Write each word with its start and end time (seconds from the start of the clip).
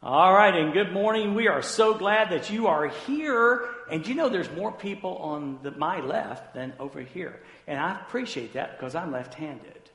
All 0.00 0.32
right, 0.32 0.54
and 0.54 0.72
good 0.72 0.92
morning. 0.92 1.34
We 1.34 1.48
are 1.48 1.60
so 1.60 1.92
glad 1.92 2.30
that 2.30 2.50
you 2.50 2.68
are 2.68 2.86
here. 2.86 3.68
And 3.90 4.06
you 4.06 4.14
know, 4.14 4.28
there's 4.28 4.48
more 4.52 4.70
people 4.70 5.16
on 5.16 5.58
the, 5.64 5.72
my 5.72 5.98
left 5.98 6.54
than 6.54 6.72
over 6.78 7.00
here. 7.00 7.40
And 7.66 7.80
I 7.80 8.00
appreciate 8.00 8.52
that 8.52 8.78
because 8.78 8.94
I'm 8.94 9.10
left 9.10 9.34
handed. 9.34 9.90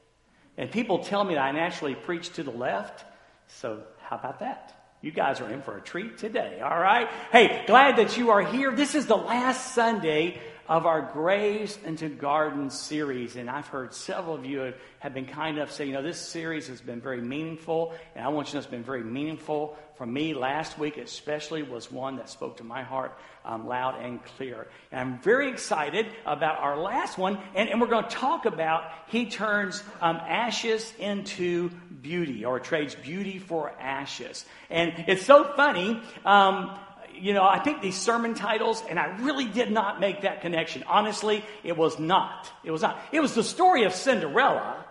And 0.57 0.69
people 0.69 0.99
tell 0.99 1.23
me 1.23 1.35
that 1.35 1.41
I 1.41 1.51
naturally 1.51 1.95
preach 1.95 2.33
to 2.33 2.43
the 2.43 2.51
left. 2.51 3.05
So, 3.47 3.81
how 4.01 4.17
about 4.17 4.39
that? 4.41 4.77
You 5.01 5.11
guys 5.11 5.39
are 5.39 5.49
in 5.49 5.61
for 5.61 5.77
a 5.77 5.81
treat 5.81 6.17
today, 6.17 6.59
all 6.59 6.77
right? 6.77 7.07
Hey, 7.31 7.63
glad 7.65 7.95
that 7.95 8.17
you 8.17 8.31
are 8.31 8.41
here. 8.41 8.73
This 8.73 8.95
is 8.95 9.05
the 9.05 9.15
last 9.15 9.73
Sunday 9.73 10.41
of 10.67 10.85
our 10.85 11.01
Graves 11.01 11.77
into 11.85 12.09
Gardens 12.09 12.79
series. 12.79 13.35
And 13.35 13.49
I've 13.49 13.67
heard 13.67 13.93
several 13.93 14.35
of 14.35 14.45
you 14.45 14.73
have 14.99 15.13
been 15.13 15.25
kind 15.25 15.57
enough 15.57 15.69
to 15.69 15.75
say, 15.75 15.85
you 15.85 15.93
know, 15.93 16.01
this 16.01 16.19
series 16.19 16.67
has 16.67 16.79
been 16.79 17.01
very 17.01 17.21
meaningful. 17.21 17.93
And 18.15 18.23
I 18.23 18.29
want 18.29 18.47
you 18.47 18.51
to 18.51 18.55
know 18.55 18.59
it's 18.59 18.69
been 18.69 18.83
very 18.83 19.03
meaningful 19.03 19.77
for 19.95 20.05
me. 20.05 20.33
Last 20.33 20.79
week, 20.79 20.97
especially, 20.97 21.63
was 21.63 21.91
one 21.91 22.15
that 22.17 22.29
spoke 22.29 22.57
to 22.57 22.63
my 22.63 22.83
heart 22.83 23.17
um, 23.45 23.67
loud 23.67 24.01
and 24.01 24.23
clear. 24.23 24.67
And 24.91 25.01
I'm 25.01 25.19
very 25.21 25.49
excited 25.49 26.05
about 26.25 26.59
our 26.59 26.77
last 26.77 27.17
one. 27.17 27.37
And, 27.55 27.69
and 27.69 27.81
we're 27.81 27.87
going 27.87 28.05
to 28.05 28.09
talk 28.09 28.45
about 28.45 28.83
He 29.07 29.25
turns 29.25 29.83
um, 30.01 30.15
ashes 30.15 30.93
into 30.97 31.69
beauty 32.01 32.45
or 32.45 32.59
trades 32.59 32.95
beauty 32.95 33.39
for 33.39 33.71
ashes. 33.79 34.45
And 34.69 34.93
it's 35.07 35.25
so 35.25 35.43
funny. 35.55 36.01
Um, 36.25 36.79
you 37.15 37.33
know, 37.33 37.43
I 37.43 37.59
picked 37.59 37.81
these 37.81 37.97
sermon 37.97 38.33
titles 38.33 38.83
and 38.89 38.99
I 38.99 39.17
really 39.21 39.45
did 39.45 39.71
not 39.71 39.99
make 39.99 40.21
that 40.21 40.41
connection. 40.41 40.83
Honestly, 40.87 41.43
it 41.63 41.77
was 41.77 41.99
not. 41.99 42.51
It 42.63 42.71
was 42.71 42.81
not. 42.81 42.99
It 43.11 43.19
was 43.19 43.33
the 43.35 43.43
story 43.43 43.83
of 43.83 43.93
Cinderella. 43.93 44.82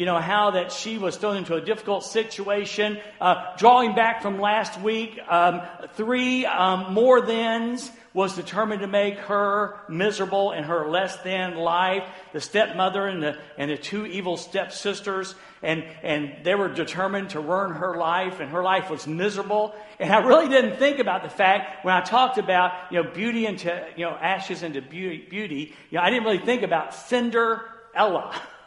You 0.00 0.06
know, 0.06 0.16
how 0.18 0.52
that 0.52 0.72
she 0.72 0.96
was 0.96 1.18
thrown 1.18 1.36
into 1.36 1.56
a 1.56 1.60
difficult 1.60 2.04
situation. 2.04 2.98
Uh, 3.20 3.54
drawing 3.58 3.94
back 3.94 4.22
from 4.22 4.40
last 4.40 4.80
week, 4.80 5.18
um, 5.28 5.60
three 5.92 6.46
um, 6.46 6.94
more 6.94 7.26
thans 7.26 7.92
was 8.14 8.34
determined 8.34 8.80
to 8.80 8.86
make 8.86 9.18
her 9.18 9.78
miserable 9.90 10.52
in 10.52 10.64
her 10.64 10.88
less 10.88 11.18
than 11.18 11.54
life. 11.56 12.08
The 12.32 12.40
stepmother 12.40 13.06
and 13.08 13.22
the, 13.22 13.36
and 13.58 13.70
the 13.70 13.76
two 13.76 14.06
evil 14.06 14.38
stepsisters, 14.38 15.34
and, 15.62 15.84
and 16.02 16.46
they 16.46 16.54
were 16.54 16.70
determined 16.70 17.28
to 17.30 17.40
ruin 17.40 17.72
her 17.72 17.98
life, 17.98 18.40
and 18.40 18.52
her 18.52 18.62
life 18.62 18.88
was 18.88 19.06
miserable. 19.06 19.74
And 19.98 20.10
I 20.10 20.20
really 20.20 20.48
didn't 20.48 20.78
think 20.78 20.98
about 20.98 21.24
the 21.24 21.28
fact 21.28 21.84
when 21.84 21.92
I 21.92 22.00
talked 22.00 22.38
about, 22.38 22.72
you 22.90 23.02
know, 23.02 23.10
beauty 23.10 23.44
into, 23.44 23.86
you 23.96 24.06
know, 24.06 24.12
ashes 24.12 24.62
into 24.62 24.80
beauty, 24.80 25.26
beauty, 25.28 25.74
you 25.90 25.98
know, 25.98 26.02
I 26.02 26.08
didn't 26.08 26.24
really 26.24 26.38
think 26.38 26.62
about 26.62 26.94
Cinderella. 26.94 28.34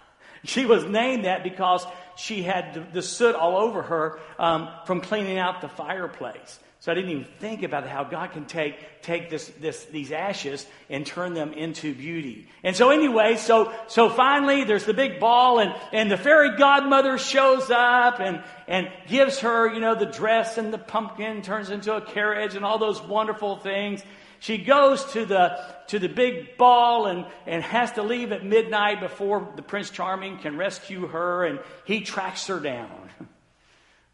She 0.45 0.65
was 0.65 0.83
named 0.83 1.25
that 1.25 1.43
because 1.43 1.85
she 2.15 2.43
had 2.43 2.91
the, 2.93 3.01
soot 3.01 3.35
all 3.35 3.57
over 3.57 3.81
her 3.81 4.19
um, 4.37 4.69
from 4.85 5.01
cleaning 5.01 5.37
out 5.37 5.61
the 5.61 5.69
fireplace. 5.69 6.59
So 6.83 6.91
I 6.91 6.95
didn't 6.95 7.11
even 7.11 7.25
think 7.39 7.63
about 7.63 7.87
how 7.87 8.03
God 8.03 8.33
can 8.33 8.43
take, 8.43 9.01
take 9.01 9.29
this, 9.29 9.47
this, 9.61 9.85
these 9.85 10.11
ashes 10.11 10.65
and 10.89 11.05
turn 11.05 11.33
them 11.33 11.53
into 11.53 11.95
beauty. 11.95 12.49
And 12.61 12.75
so 12.75 12.89
anyway, 12.89 13.37
so, 13.37 13.71
so 13.87 14.09
finally 14.09 14.65
there's 14.65 14.83
the 14.83 14.93
big 14.93 15.17
ball 15.17 15.59
and, 15.59 15.73
and 15.93 16.11
the 16.11 16.17
fairy 16.17 16.57
godmother 16.57 17.17
shows 17.17 17.71
up 17.71 18.19
and, 18.19 18.43
and 18.67 18.91
gives 19.07 19.39
her, 19.39 19.73
you 19.73 19.79
know, 19.79 19.95
the 19.95 20.07
dress 20.07 20.57
and 20.57 20.73
the 20.73 20.77
pumpkin 20.77 21.41
turns 21.41 21.69
into 21.69 21.95
a 21.95 22.01
carriage 22.01 22.53
and 22.53 22.65
all 22.65 22.79
those 22.79 23.01
wonderful 23.01 23.55
things. 23.55 24.03
She 24.43 24.57
goes 24.57 25.05
to 25.13 25.25
the, 25.25 25.57
to 25.87 25.99
the 25.99 26.09
big 26.09 26.57
ball 26.57 27.05
and, 27.05 27.25
and 27.45 27.63
has 27.63 27.93
to 27.93 28.03
leave 28.03 28.33
at 28.33 28.43
midnight 28.43 28.99
before 28.99 29.47
the 29.55 29.61
Prince 29.61 29.89
Charming 29.89 30.37
can 30.37 30.57
rescue 30.57 31.07
her 31.07 31.45
and 31.45 31.61
he 31.85 32.01
tracks 32.01 32.47
her 32.47 32.59
down. 32.59 33.09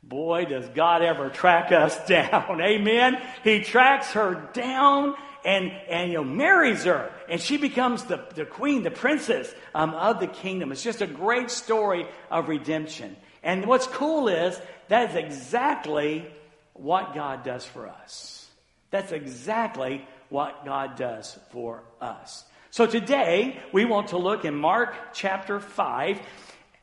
Boy, 0.03 0.45
does 0.45 0.69
God 0.69 1.01
ever 1.01 1.29
track 1.29 1.71
us 1.71 2.05
down. 2.07 2.61
Amen. 2.61 3.19
He 3.43 3.61
tracks 3.61 4.11
her 4.11 4.47
down 4.53 5.15
and, 5.43 5.71
and 5.89 6.11
you 6.11 6.19
know, 6.19 6.23
marries 6.23 6.83
her. 6.83 7.11
And 7.27 7.41
she 7.41 7.57
becomes 7.57 8.03
the, 8.03 8.23
the 8.35 8.45
queen, 8.45 8.83
the 8.83 8.91
princess 8.91 9.51
um, 9.73 9.95
of 9.95 10.19
the 10.19 10.27
kingdom. 10.27 10.71
It's 10.71 10.83
just 10.83 11.01
a 11.01 11.07
great 11.07 11.49
story 11.49 12.05
of 12.29 12.49
redemption. 12.49 13.15
And 13.41 13.65
what's 13.65 13.87
cool 13.87 14.27
is 14.27 14.61
that 14.89 15.09
is 15.09 15.15
exactly 15.15 16.27
what 16.73 17.15
God 17.15 17.43
does 17.43 17.65
for 17.65 17.89
us. 17.89 18.45
That's 18.91 19.11
exactly 19.11 20.05
what 20.29 20.65
God 20.65 20.95
does 20.95 21.37
for 21.51 21.83
us. 21.99 22.45
So 22.71 22.85
today, 22.85 23.59
we 23.73 23.85
want 23.85 24.09
to 24.09 24.17
look 24.17 24.45
in 24.45 24.55
Mark 24.55 24.93
chapter 25.13 25.59
5 25.59 26.21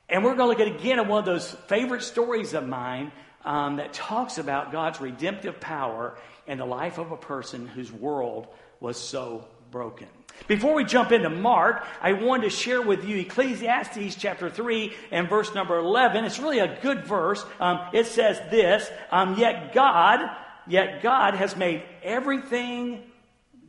and 0.08 0.22
we're 0.24 0.34
going 0.36 0.56
to 0.56 0.62
look 0.62 0.74
at 0.74 0.80
again 0.80 0.98
at 0.98 1.06
one 1.06 1.18
of 1.18 1.24
those 1.24 1.50
favorite 1.68 2.02
stories 2.02 2.54
of 2.54 2.66
mine 2.66 3.10
um, 3.44 3.76
that 3.76 3.92
talks 3.92 4.38
about 4.38 4.72
God's 4.72 5.00
redemptive 5.00 5.60
power 5.60 6.16
in 6.46 6.58
the 6.58 6.64
life 6.64 6.98
of 6.98 7.12
a 7.12 7.16
person 7.16 7.66
whose 7.66 7.92
world 7.92 8.46
was 8.80 8.96
so 8.96 9.46
broken. 9.70 10.08
Before 10.48 10.74
we 10.74 10.84
jump 10.84 11.12
into 11.12 11.30
Mark, 11.30 11.86
I 12.00 12.12
wanted 12.12 12.44
to 12.44 12.50
share 12.50 12.82
with 12.82 13.04
you 13.04 13.16
Ecclesiastes 13.18 14.16
chapter 14.16 14.50
3 14.50 14.92
and 15.10 15.28
verse 15.28 15.54
number 15.54 15.78
11. 15.78 16.24
It's 16.24 16.38
really 16.38 16.58
a 16.58 16.78
good 16.82 17.04
verse. 17.04 17.44
Um, 17.58 17.80
it 17.92 18.06
says 18.06 18.38
this, 18.50 18.88
um, 19.10 19.38
yet 19.38 19.72
God, 19.72 20.20
yet 20.66 21.02
God 21.02 21.34
has 21.34 21.56
made 21.56 21.82
everything 22.02 23.02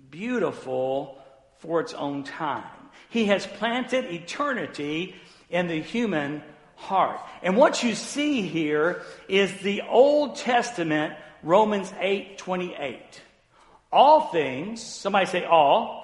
beautiful 0.09 1.17
for 1.59 1.81
its 1.81 1.93
own 1.93 2.23
time. 2.23 2.63
He 3.09 3.25
has 3.25 3.45
planted 3.45 4.05
eternity 4.05 5.15
in 5.49 5.67
the 5.67 5.81
human 5.81 6.43
heart. 6.75 7.19
And 7.41 7.57
what 7.57 7.83
you 7.83 7.95
see 7.95 8.41
here 8.41 9.01
is 9.27 9.55
the 9.57 9.81
Old 9.81 10.35
Testament 10.37 11.15
Romans 11.43 11.91
8 11.99 12.37
28. 12.37 13.21
All 13.91 14.27
things, 14.27 14.83
somebody 14.83 15.25
say 15.25 15.45
all, 15.45 16.03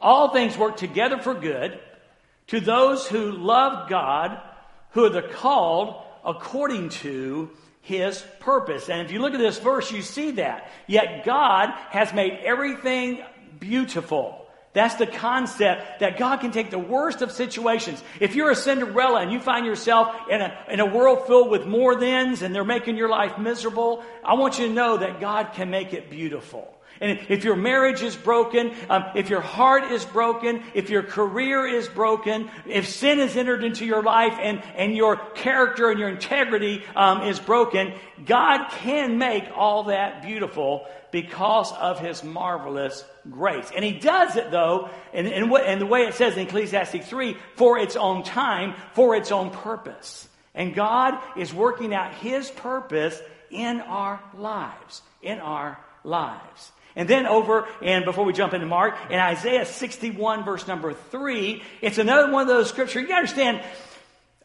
all 0.00 0.30
things 0.32 0.58
work 0.58 0.76
together 0.76 1.18
for 1.18 1.34
good 1.34 1.78
to 2.48 2.60
those 2.60 3.06
who 3.06 3.32
love 3.32 3.88
God, 3.88 4.38
who 4.90 5.04
are 5.04 5.10
the 5.10 5.22
called 5.22 6.02
according 6.24 6.90
to 6.90 7.50
his 7.82 8.24
purpose. 8.40 8.88
And 8.88 9.02
if 9.02 9.12
you 9.12 9.20
look 9.20 9.34
at 9.34 9.40
this 9.40 9.58
verse, 9.58 9.92
you 9.92 10.02
see 10.02 10.32
that. 10.32 10.70
Yet 10.86 11.24
God 11.24 11.68
has 11.90 12.14
made 12.14 12.40
everything 12.44 13.22
beautiful. 13.58 14.38
That's 14.72 14.94
the 14.94 15.06
concept 15.06 16.00
that 16.00 16.16
God 16.16 16.40
can 16.40 16.50
take 16.50 16.70
the 16.70 16.78
worst 16.78 17.20
of 17.20 17.30
situations. 17.30 18.02
If 18.20 18.34
you're 18.34 18.50
a 18.50 18.56
Cinderella 18.56 19.20
and 19.20 19.30
you 19.30 19.38
find 19.38 19.66
yourself 19.66 20.14
in 20.30 20.40
a, 20.40 20.56
in 20.70 20.80
a 20.80 20.86
world 20.86 21.26
filled 21.26 21.50
with 21.50 21.66
more 21.66 21.98
thans 22.00 22.40
and 22.40 22.54
they're 22.54 22.64
making 22.64 22.96
your 22.96 23.10
life 23.10 23.36
miserable, 23.36 24.02
I 24.24 24.34
want 24.34 24.58
you 24.58 24.68
to 24.68 24.72
know 24.72 24.96
that 24.96 25.20
God 25.20 25.52
can 25.52 25.68
make 25.68 25.92
it 25.92 26.08
beautiful. 26.08 26.71
And 27.02 27.18
if 27.28 27.42
your 27.42 27.56
marriage 27.56 28.00
is 28.00 28.14
broken, 28.14 28.72
um, 28.88 29.06
if 29.16 29.28
your 29.28 29.40
heart 29.40 29.90
is 29.90 30.04
broken, 30.04 30.62
if 30.72 30.88
your 30.88 31.02
career 31.02 31.66
is 31.66 31.88
broken, 31.88 32.48
if 32.64 32.88
sin 32.88 33.18
has 33.18 33.36
entered 33.36 33.64
into 33.64 33.84
your 33.84 34.04
life 34.04 34.38
and, 34.40 34.62
and 34.76 34.96
your 34.96 35.16
character 35.16 35.90
and 35.90 35.98
your 35.98 36.08
integrity 36.08 36.84
um, 36.94 37.22
is 37.22 37.40
broken, 37.40 37.92
God 38.24 38.68
can 38.70 39.18
make 39.18 39.44
all 39.56 39.84
that 39.84 40.22
beautiful 40.22 40.86
because 41.10 41.72
of 41.72 41.98
his 41.98 42.22
marvelous 42.22 43.04
grace. 43.28 43.68
And 43.74 43.84
he 43.84 43.92
does 43.92 44.36
it 44.36 44.52
though, 44.52 44.88
and, 45.12 45.26
and, 45.26 45.80
the 45.80 45.86
way 45.86 46.02
it 46.02 46.14
says 46.14 46.34
in 46.36 46.46
Ecclesiastes 46.46 47.04
3, 47.08 47.36
for 47.56 47.78
its 47.78 47.96
own 47.96 48.22
time, 48.22 48.74
for 48.92 49.16
its 49.16 49.32
own 49.32 49.50
purpose. 49.50 50.28
And 50.54 50.72
God 50.72 51.18
is 51.36 51.52
working 51.52 51.92
out 51.92 52.14
his 52.14 52.48
purpose 52.48 53.20
in 53.50 53.80
our 53.80 54.22
lives. 54.36 55.02
In 55.20 55.40
our 55.40 55.80
lives. 56.04 56.70
And 56.94 57.08
then 57.08 57.26
over, 57.26 57.66
and 57.80 58.04
before 58.04 58.24
we 58.24 58.32
jump 58.32 58.52
into 58.54 58.66
Mark, 58.66 58.96
in 59.10 59.18
Isaiah 59.18 59.64
61 59.64 60.44
verse 60.44 60.66
number 60.66 60.92
3, 60.92 61.62
it's 61.80 61.98
another 61.98 62.30
one 62.30 62.42
of 62.42 62.48
those 62.48 62.68
scriptures. 62.68 63.08
You 63.08 63.14
understand, 63.14 63.62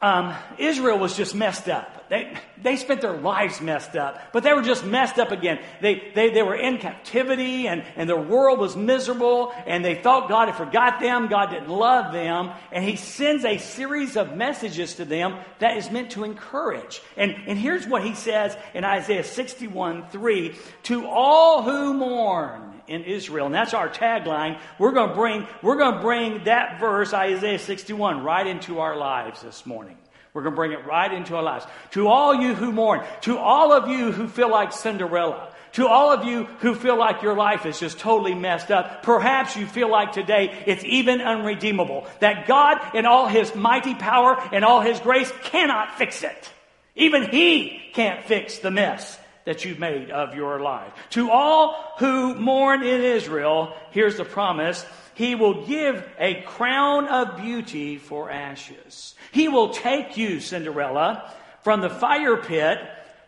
um, 0.02 0.35
Israel 0.59 1.00
was 1.00 1.18
just 1.18 1.34
messed 1.34 1.69
up. 1.69 1.97
They, 2.09 2.38
they 2.62 2.78
spent 2.78 3.02
their 3.02 3.18
lives 3.18 3.59
messed 3.59 3.96
up, 3.96 4.31
but 4.31 4.44
they 4.44 4.53
were 4.53 4.62
just 4.62 4.85
messed 4.85 5.19
up 5.19 5.31
again. 5.31 5.60
They, 5.81 6.12
they, 6.16 6.30
they 6.30 6.44
were 6.44 6.56
in 6.56 6.77
captivity 6.77 7.68
and, 7.68 7.83
and 7.95 8.10
their 8.10 8.19
world 8.19 8.60
was 8.60 8.77
miserable 8.77 9.54
and 9.66 9.83
they 9.83 9.95
thought 9.95 10.30
God 10.30 10.48
had 10.48 10.56
forgot 10.56 11.01
them. 11.01 11.27
God 11.27 11.50
didn't 11.50 11.69
love 11.69 12.13
them. 12.13 12.51
And 12.71 12.86
he 12.86 12.95
sends 12.95 13.44
a 13.44 13.57
series 13.57 14.16
of 14.16 14.38
messages 14.38 14.95
to 14.95 15.06
them 15.06 15.38
that 15.60 15.77
is 15.77 15.92
meant 15.92 16.12
to 16.12 16.24
encourage. 16.24 17.01
And, 17.18 17.36
and 17.48 17.57
here's 17.57 17.86
what 17.86 18.04
he 18.04 18.16
says 18.16 18.56
in 18.74 18.86
Isaiah 18.86 19.24
61 19.24 20.07
3 20.10 20.56
To 20.83 21.07
all 21.07 21.63
who 21.63 21.94
mourn, 21.94 22.76
in 22.88 23.04
Israel. 23.04 23.45
And 23.45 23.56
that's 23.56 23.74
our 23.74 23.89
tagline. 23.89 24.60
We're 24.80 24.92
going 24.92 25.10
to 25.10 25.16
bring, 25.16 25.48
we're 25.62 25.78
going 25.78 25.95
to 25.95 26.01
bring 26.01 26.44
that 26.45 26.80
verse, 26.80 27.13
Isaiah 27.13 27.60
61, 27.60 28.24
right 28.24 28.48
into 28.48 28.80
our 28.80 28.95
lives 28.95 29.42
this 29.42 29.66
morning. 29.66 29.98
We're 30.34 30.44
going 30.44 30.54
to 30.54 30.57
bring 30.57 30.72
it 30.72 30.86
right 30.86 31.12
into 31.12 31.36
our 31.36 31.44
lives. 31.44 31.66
To 31.92 32.07
all 32.07 32.36
you 32.36 32.54
who 32.54 32.72
mourn, 32.72 33.04
to 33.22 33.38
all 33.38 33.72
of 33.72 33.89
you 33.89 34.12
who 34.12 34.28
feel 34.28 34.51
like 34.51 34.72
Cinderella, 34.72 35.51
to 35.74 35.88
all 35.88 36.12
of 36.12 36.25
you 36.25 36.45
who 36.60 36.75
feel 36.75 36.98
like 36.98 37.22
your 37.22 37.36
life 37.36 37.66
is 37.66 37.80
just 37.80 38.00
totally 38.00 38.34
messed 38.34 38.72
up, 38.72 39.04
perhaps 39.04 39.56
you 39.56 39.66
feel 39.66 39.90
like 39.90 40.12
today 40.12 40.63
it's 40.66 40.83
even 40.83 41.22
unredeemable. 41.22 42.07
That 42.19 42.48
God, 42.48 42.95
in 42.95 43.06
all 43.06 43.28
His 43.28 43.54
mighty 43.56 43.95
power 43.95 44.38
and 44.51 44.63
all 44.63 44.81
His 44.81 45.00
grace, 45.00 45.31
cannot 45.44 45.98
fix 45.98 46.24
it. 46.24 46.51
Even 46.95 47.30
He 47.30 47.81
can't 47.94 48.24
fix 48.25 48.60
the 48.60 48.72
mess 48.72 49.19
that 49.47 49.63
you've 49.63 49.79
made 49.79 50.11
of 50.11 50.35
your 50.35 50.59
life. 50.59 50.91
To 51.11 51.31
all 51.31 51.94
who 51.99 52.35
mourn 52.35 52.83
in 52.83 53.01
Israel, 53.01 53.73
here's 53.91 54.17
the 54.17 54.25
promise. 54.25 54.85
He 55.13 55.35
will 55.35 55.65
give 55.65 56.05
a 56.19 56.41
crown 56.41 57.07
of 57.07 57.38
beauty 57.38 57.97
for 57.97 58.29
ashes. 58.29 59.15
He 59.31 59.47
will 59.47 59.69
take 59.69 60.17
you, 60.17 60.41
Cinderella, 60.41 61.33
from 61.61 61.79
the 61.79 61.89
fire 61.89 62.35
pit, 62.35 62.77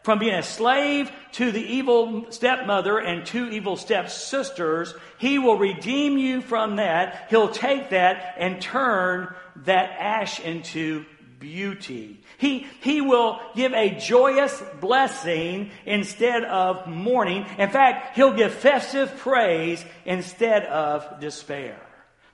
from 0.03 0.19
being 0.19 0.35
a 0.35 0.43
slave 0.43 1.09
to 1.33 1.53
the 1.53 1.63
evil 1.63 2.29
stepmother 2.31 2.99
and 2.99 3.25
two 3.25 3.47
evil 3.47 3.77
stepsisters. 3.77 4.93
He 5.19 5.39
will 5.39 5.57
redeem 5.57 6.17
you 6.17 6.41
from 6.41 6.75
that. 6.75 7.27
He'll 7.29 7.47
take 7.47 7.91
that 7.91 8.35
and 8.37 8.61
turn 8.61 9.33
that 9.63 9.91
ash 9.97 10.41
into 10.41 11.05
beauty. 11.39 12.21
He, 12.37 12.67
he 12.81 13.01
will 13.01 13.39
give 13.55 13.73
a 13.73 13.91
joyous 13.91 14.61
blessing 14.79 15.71
instead 15.85 16.43
of 16.43 16.87
mourning. 16.87 17.45
In 17.57 17.69
fact, 17.69 18.15
he'll 18.15 18.33
give 18.33 18.53
festive 18.53 19.17
praise 19.17 19.83
instead 20.05 20.65
of 20.65 21.19
despair. 21.19 21.79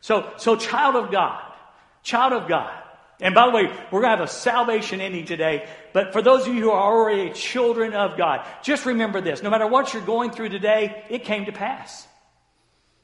So, 0.01 0.31
so 0.37 0.55
child 0.55 0.95
of 0.95 1.11
God, 1.11 1.41
child 2.03 2.33
of 2.33 2.47
God. 2.47 2.73
And 3.21 3.33
by 3.33 3.45
the 3.45 3.53
way, 3.53 3.63
we're 3.91 4.01
going 4.01 4.11
to 4.11 4.17
have 4.17 4.21
a 4.21 4.27
salvation 4.27 4.99
ending 4.99 5.25
today. 5.25 5.67
But 5.93 6.11
for 6.11 6.21
those 6.21 6.45
of 6.45 6.53
you 6.53 6.61
who 6.61 6.71
are 6.71 6.93
already 6.93 7.31
children 7.31 7.93
of 7.93 8.17
God, 8.17 8.45
just 8.61 8.85
remember 8.85 9.21
this. 9.21 9.41
No 9.41 9.49
matter 9.49 9.67
what 9.67 9.93
you're 9.93 10.03
going 10.03 10.31
through 10.31 10.49
today, 10.49 11.03
it 11.09 11.23
came 11.23 11.45
to 11.45 11.53
pass. 11.53 12.05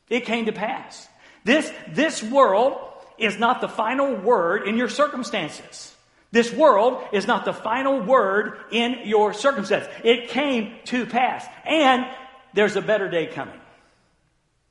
It 0.10 0.26
came 0.26 0.48
to 0.48 0.52
pass. 0.52 1.08
This, 1.46 1.72
this 1.88 2.22
world 2.22 2.91
is 3.22 3.38
not 3.38 3.62
the 3.62 3.68
final 3.68 4.16
word 4.16 4.68
in 4.68 4.78
your 4.78 4.90
circumstances. 4.90 5.96
This 6.32 6.52
world 6.52 7.04
is 7.12 7.28
not 7.28 7.44
the 7.44 7.54
final 7.54 8.00
word 8.00 8.58
in 8.72 9.00
your 9.06 9.34
circumstance. 9.34 9.88
It 10.04 10.30
came 10.30 10.74
to 10.86 11.06
pass. 11.06 11.46
And 11.66 12.06
there's 12.54 12.76
a 12.76 12.82
better 12.82 13.10
day 13.10 13.28
coming. 13.28 13.60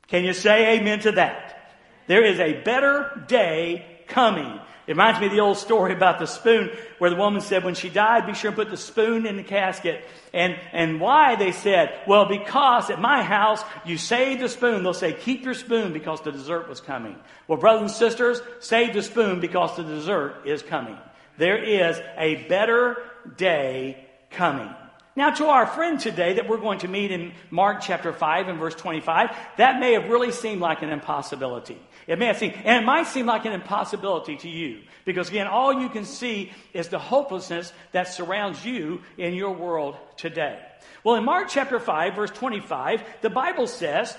Can 0.08 0.24
you 0.24 0.32
say 0.32 0.78
amen 0.78 1.00
to 1.00 1.12
that? 1.12 1.72
There 2.06 2.24
is 2.24 2.40
a 2.40 2.62
better 2.62 3.24
day 3.28 3.86
coming. 4.08 4.58
It 4.90 4.94
reminds 4.94 5.20
me 5.20 5.26
of 5.26 5.32
the 5.32 5.38
old 5.38 5.56
story 5.56 5.92
about 5.92 6.18
the 6.18 6.26
spoon 6.26 6.68
where 6.98 7.10
the 7.10 7.16
woman 7.16 7.40
said 7.42 7.62
when 7.62 7.76
she 7.76 7.88
died, 7.88 8.26
be 8.26 8.34
sure 8.34 8.48
and 8.48 8.56
put 8.56 8.70
the 8.70 8.76
spoon 8.76 9.24
in 9.24 9.36
the 9.36 9.44
casket. 9.44 10.04
And, 10.34 10.56
and 10.72 11.00
why? 11.00 11.36
They 11.36 11.52
said, 11.52 11.96
well, 12.08 12.24
because 12.24 12.90
at 12.90 13.00
my 13.00 13.22
house, 13.22 13.62
you 13.86 13.96
save 13.96 14.40
the 14.40 14.48
spoon. 14.48 14.82
They'll 14.82 14.92
say, 14.92 15.12
keep 15.12 15.44
your 15.44 15.54
spoon 15.54 15.92
because 15.92 16.22
the 16.22 16.32
dessert 16.32 16.68
was 16.68 16.80
coming. 16.80 17.14
Well, 17.46 17.56
brothers 17.56 17.82
and 17.82 17.90
sisters, 17.92 18.42
save 18.58 18.92
the 18.92 19.04
spoon 19.04 19.38
because 19.38 19.76
the 19.76 19.84
dessert 19.84 20.42
is 20.44 20.60
coming. 20.60 20.98
There 21.38 21.62
is 21.62 21.96
a 22.18 22.48
better 22.48 22.96
day 23.36 24.08
coming. 24.30 24.74
Now, 25.16 25.30
to 25.30 25.46
our 25.46 25.66
friend 25.66 25.98
today 25.98 26.34
that 26.34 26.48
we're 26.48 26.60
going 26.60 26.78
to 26.80 26.88
meet 26.88 27.10
in 27.10 27.32
Mark 27.50 27.80
chapter 27.80 28.12
5 28.12 28.48
and 28.48 28.60
verse 28.60 28.76
25, 28.76 29.30
that 29.56 29.80
may 29.80 29.94
have 29.94 30.08
really 30.08 30.30
seemed 30.30 30.60
like 30.60 30.82
an 30.82 30.90
impossibility. 30.90 31.78
It 32.06 32.18
may 32.18 32.26
have 32.26 32.38
seemed, 32.38 32.54
and 32.64 32.82
it 32.82 32.86
might 32.86 33.08
seem 33.08 33.26
like 33.26 33.44
an 33.44 33.52
impossibility 33.52 34.36
to 34.36 34.48
you. 34.48 34.82
Because 35.04 35.28
again, 35.28 35.48
all 35.48 35.72
you 35.72 35.88
can 35.88 36.04
see 36.04 36.52
is 36.72 36.88
the 36.88 36.98
hopelessness 37.00 37.72
that 37.90 38.08
surrounds 38.08 38.64
you 38.64 39.02
in 39.18 39.34
your 39.34 39.52
world 39.52 39.96
today. 40.16 40.60
Well, 41.02 41.16
in 41.16 41.24
Mark 41.24 41.48
chapter 41.48 41.80
5, 41.80 42.14
verse 42.14 42.30
25, 42.30 43.02
the 43.20 43.30
Bible 43.30 43.66
says, 43.66 44.16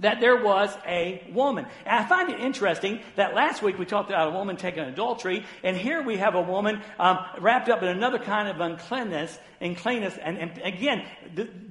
that 0.00 0.20
there 0.20 0.42
was 0.42 0.76
a 0.86 1.28
woman. 1.32 1.66
And 1.84 1.96
I 1.96 2.08
find 2.08 2.30
it 2.30 2.40
interesting 2.40 3.00
that 3.16 3.34
last 3.34 3.62
week 3.62 3.78
we 3.78 3.84
talked 3.84 4.10
about 4.10 4.28
a 4.28 4.30
woman 4.30 4.56
taking 4.56 4.84
adultery, 4.84 5.44
and 5.62 5.76
here 5.76 6.02
we 6.02 6.16
have 6.18 6.34
a 6.34 6.42
woman 6.42 6.80
um, 6.98 7.18
wrapped 7.40 7.68
up 7.68 7.82
in 7.82 7.88
another 7.88 8.18
kind 8.18 8.48
of 8.48 8.60
uncleanness, 8.60 9.38
uncleanness. 9.60 10.16
And, 10.22 10.38
and 10.38 10.58
again, 10.62 11.04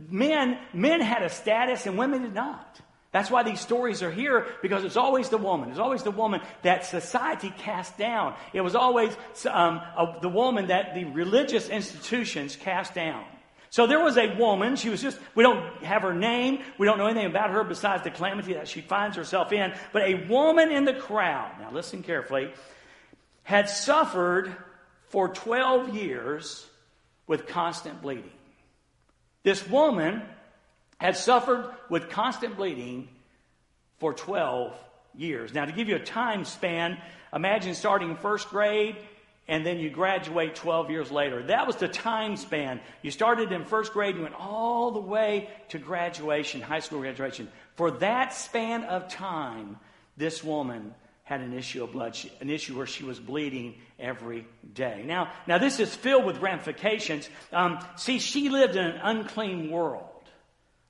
men 0.10 0.60
men 0.74 1.02
had 1.02 1.24
a 1.24 1.30
status 1.30 1.86
and 1.86 1.98
women 1.98 2.24
did 2.24 2.34
not. 2.34 2.82
That's 3.12 3.32
why 3.32 3.44
these 3.44 3.62
stories 3.62 4.04
are 4.04 4.12
here 4.12 4.46
because 4.62 4.84
it's 4.84 4.98
always 4.98 5.30
the 5.30 5.38
woman. 5.38 5.70
It's 5.70 5.80
always 5.80 6.04
the 6.04 6.12
woman 6.12 6.42
that 6.64 6.86
society 6.86 7.54
cast 7.58 7.98
down. 7.98 8.36
It 8.54 8.62
was 8.62 8.76
always 8.76 9.16
um, 9.50 9.78
a, 9.78 10.18
the 10.22 10.30
woman 10.30 10.68
that 10.68 10.94
the 10.94 11.06
religious 11.06 11.70
institutions 11.70 12.58
cast 12.58 12.94
down. 12.94 13.24
So 13.70 13.86
there 13.86 14.04
was 14.04 14.18
a 14.18 14.36
woman, 14.36 14.76
she 14.76 14.90
was 14.90 15.02
just, 15.02 15.20
we 15.36 15.44
don't 15.44 15.84
have 15.84 16.02
her 16.02 16.14
name, 16.14 16.64
we 16.78 16.88
don't 16.88 16.98
know 16.98 17.08
anything 17.08 17.30
about 17.30 17.50
her 17.52 17.64
besides 17.64 18.04
the 18.04 18.12
calamity 18.12 18.54
that 18.54 18.68
she 18.68 18.82
finds 18.82 19.18
herself 19.18 19.52
in, 19.52 19.74
but 19.92 20.04
a 20.04 20.26
woman 20.28 20.72
in 20.72 20.86
the 20.86 20.94
crowd, 20.94 21.52
now 21.60 21.72
listen 21.72 22.02
carefully, 22.02 22.52
had 23.44 23.70
suffered 23.70 24.56
for 25.10 25.30
12 25.30 25.96
years 25.96 26.66
with 27.28 27.48
constant 27.48 28.02
bleeding. 28.02 28.32
This 29.44 29.68
woman 29.68 30.22
had 30.98 31.16
suffered 31.16 31.74
with 31.90 32.10
constant 32.10 32.56
bleeding 32.58 33.10
for 34.00 34.14
12 34.14 34.74
years. 35.16 35.54
Now, 35.54 35.66
to 35.66 35.72
give 35.72 35.90
you 35.90 35.96
a 35.96 36.04
time 36.04 36.46
span, 36.46 36.98
imagine 37.34 37.74
starting 37.76 38.16
first 38.16 38.50
grade 38.50 38.98
and 39.48 39.66
then 39.66 39.80
you 39.80 39.90
graduate 39.90 40.56
12 40.56 40.92
years 40.92 41.12
later. 41.12 41.44
That 41.44 41.68
was 41.68 41.78
the 41.78 41.88
time 41.88 42.36
span. 42.36 42.82
You 43.02 43.12
started 43.12 43.52
in 43.52 43.66
first 43.66 43.94
grade 43.94 44.16
and 44.16 44.24
went 44.24 44.36
all 44.36 44.92
the 44.92 45.00
way 45.00 45.50
to 45.70 45.80
graduation, 45.80 46.62
high 46.62 46.80
school 46.80 47.00
graduation. 47.00 47.50
For 47.76 47.92
that 47.92 48.34
span 48.34 48.84
of 48.84 49.08
time, 49.08 49.78
this 50.18 50.44
woman 50.44 50.94
had 51.24 51.42
an 51.42 51.54
issue 51.54 51.84
of 51.84 51.92
blood, 51.92 52.18
an 52.42 52.50
issue 52.50 52.78
where 52.78 52.88
she 52.88 53.04
was 53.04 53.20
bleeding 53.20 53.76
every 54.00 54.46
day. 54.74 55.04
Now, 55.06 55.32
now 55.46 55.58
this 55.58 55.80
is 55.80 55.94
filled 55.94 56.26
with 56.26 56.40
ramifications. 56.40 57.30
Um, 57.52 57.80
see, 57.96 58.20
she 58.20 58.50
lived 58.50 58.76
in 58.76 58.86
an 58.86 59.00
unclean 59.02 59.70
world 59.70 60.08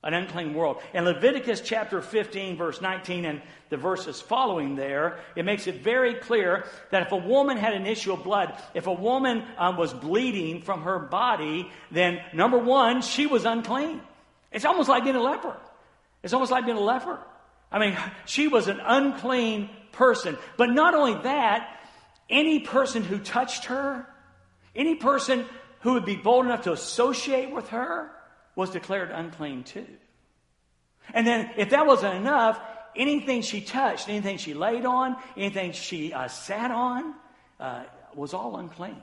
an 0.04 0.14
unclean 0.14 0.54
world. 0.54 0.80
In 0.94 1.04
Leviticus 1.04 1.60
chapter 1.60 2.00
15, 2.00 2.56
verse 2.56 2.80
19, 2.80 3.24
and 3.24 3.42
the 3.68 3.76
verses 3.76 4.20
following 4.20 4.76
there, 4.76 5.18
it 5.34 5.44
makes 5.44 5.66
it 5.66 5.82
very 5.82 6.14
clear 6.14 6.64
that 6.90 7.02
if 7.02 7.12
a 7.12 7.16
woman 7.16 7.56
had 7.56 7.74
an 7.74 7.84
issue 7.84 8.12
of 8.12 8.22
blood, 8.22 8.56
if 8.74 8.86
a 8.86 8.92
woman 8.92 9.44
um, 9.56 9.76
was 9.76 9.92
bleeding 9.92 10.62
from 10.62 10.82
her 10.82 10.98
body, 10.98 11.70
then 11.90 12.20
number 12.32 12.58
one, 12.58 13.02
she 13.02 13.26
was 13.26 13.44
unclean. 13.44 14.00
It's 14.52 14.64
almost 14.64 14.88
like 14.88 15.04
being 15.04 15.16
a 15.16 15.22
leper. 15.22 15.56
It's 16.22 16.32
almost 16.32 16.52
like 16.52 16.64
being 16.64 16.78
a 16.78 16.82
leper. 16.82 17.18
I 17.70 17.78
mean, 17.78 17.96
she 18.24 18.48
was 18.48 18.68
an 18.68 18.80
unclean 18.80 19.68
person. 19.92 20.38
But 20.56 20.70
not 20.70 20.94
only 20.94 21.20
that, 21.22 21.80
any 22.30 22.60
person 22.60 23.02
who 23.02 23.18
touched 23.18 23.66
her, 23.66 24.06
any 24.74 24.94
person 24.94 25.44
who 25.80 25.94
would 25.94 26.04
be 26.04 26.16
bold 26.16 26.46
enough 26.46 26.62
to 26.62 26.72
associate 26.72 27.50
with 27.50 27.68
her, 27.70 28.10
was 28.58 28.70
declared 28.70 29.12
unclean 29.12 29.62
too. 29.62 29.86
And 31.14 31.24
then, 31.24 31.48
if 31.56 31.70
that 31.70 31.86
wasn't 31.86 32.16
enough, 32.16 32.60
anything 32.96 33.40
she 33.40 33.60
touched, 33.60 34.08
anything 34.08 34.36
she 34.36 34.52
laid 34.52 34.84
on, 34.84 35.14
anything 35.36 35.70
she 35.70 36.12
uh, 36.12 36.26
sat 36.26 36.72
on, 36.72 37.14
uh, 37.60 37.84
was 38.16 38.34
all 38.34 38.56
unclean. 38.56 39.00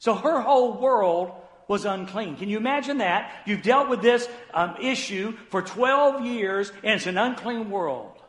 So 0.00 0.14
her 0.14 0.40
whole 0.40 0.80
world 0.80 1.30
was 1.68 1.84
unclean. 1.84 2.36
Can 2.36 2.48
you 2.48 2.56
imagine 2.56 2.98
that? 2.98 3.42
You've 3.46 3.62
dealt 3.62 3.88
with 3.88 4.02
this 4.02 4.28
um, 4.52 4.74
issue 4.82 5.36
for 5.48 5.62
12 5.62 6.26
years, 6.26 6.72
and 6.82 6.94
it's 6.94 7.06
an 7.06 7.18
unclean 7.18 7.70
world. 7.70 8.20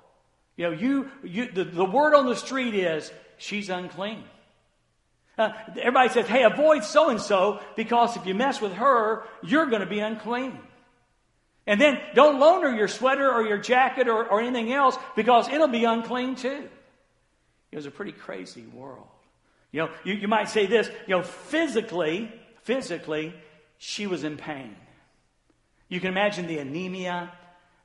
You 0.55 0.65
know, 0.65 0.71
you, 0.71 1.11
you 1.23 1.51
the, 1.51 1.63
the 1.63 1.85
word 1.85 2.13
on 2.13 2.27
the 2.27 2.35
street 2.35 2.75
is, 2.75 3.11
she's 3.37 3.71
unclean. 3.71 4.23
Uh, 5.37 5.53
everybody 5.79 6.09
says, 6.09 6.27
hey, 6.27 6.43
avoid 6.43 6.83
so 6.83 7.09
and 7.09 7.21
so 7.21 7.59
because 7.75 8.17
if 8.17 8.25
you 8.25 8.33
mess 8.33 8.59
with 8.59 8.73
her, 8.73 9.23
you're 9.43 9.67
going 9.67 9.81
to 9.81 9.87
be 9.87 9.99
unclean. 9.99 10.57
And 11.67 11.79
then 11.79 11.99
don't 12.15 12.39
loan 12.39 12.63
her 12.63 12.73
your 12.73 12.87
sweater 12.87 13.31
or 13.31 13.45
your 13.45 13.57
jacket 13.57 14.07
or, 14.07 14.25
or 14.25 14.41
anything 14.41 14.71
else 14.71 14.97
because 15.15 15.49
it'll 15.49 15.67
be 15.67 15.83
unclean 15.83 16.35
too. 16.35 16.69
It 17.71 17.75
was 17.75 17.85
a 17.85 17.91
pretty 17.91 18.13
crazy 18.13 18.65
world. 18.73 19.07
You 19.71 19.81
know, 19.81 19.89
you, 20.03 20.13
you 20.13 20.27
might 20.27 20.49
say 20.49 20.65
this, 20.65 20.89
you 21.07 21.15
know, 21.15 21.23
physically, 21.23 22.31
physically, 22.63 23.33
she 23.77 24.07
was 24.07 24.23
in 24.23 24.37
pain. 24.37 24.75
You 25.89 25.99
can 25.99 26.09
imagine 26.09 26.47
the 26.47 26.59
anemia, 26.59 27.31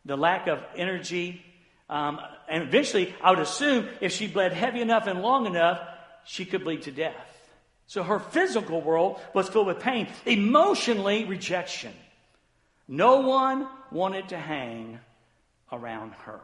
the 0.04 0.16
lack 0.16 0.46
of 0.46 0.60
energy, 0.76 1.44
um, 1.92 2.20
and 2.48 2.62
eventually, 2.62 3.14
I 3.22 3.30
would 3.30 3.40
assume 3.40 3.86
if 4.00 4.12
she 4.12 4.26
bled 4.26 4.54
heavy 4.54 4.80
enough 4.80 5.06
and 5.06 5.20
long 5.20 5.44
enough, 5.44 5.78
she 6.24 6.46
could 6.46 6.64
bleed 6.64 6.82
to 6.82 6.90
death. 6.90 7.31
So 7.92 8.02
her 8.02 8.18
physical 8.18 8.80
world 8.80 9.20
was 9.34 9.50
filled 9.50 9.66
with 9.66 9.80
pain, 9.80 10.08
emotionally, 10.24 11.26
rejection. 11.26 11.92
No 12.88 13.20
one 13.20 13.68
wanted 13.90 14.30
to 14.30 14.38
hang 14.38 14.98
around 15.70 16.12
her. 16.24 16.40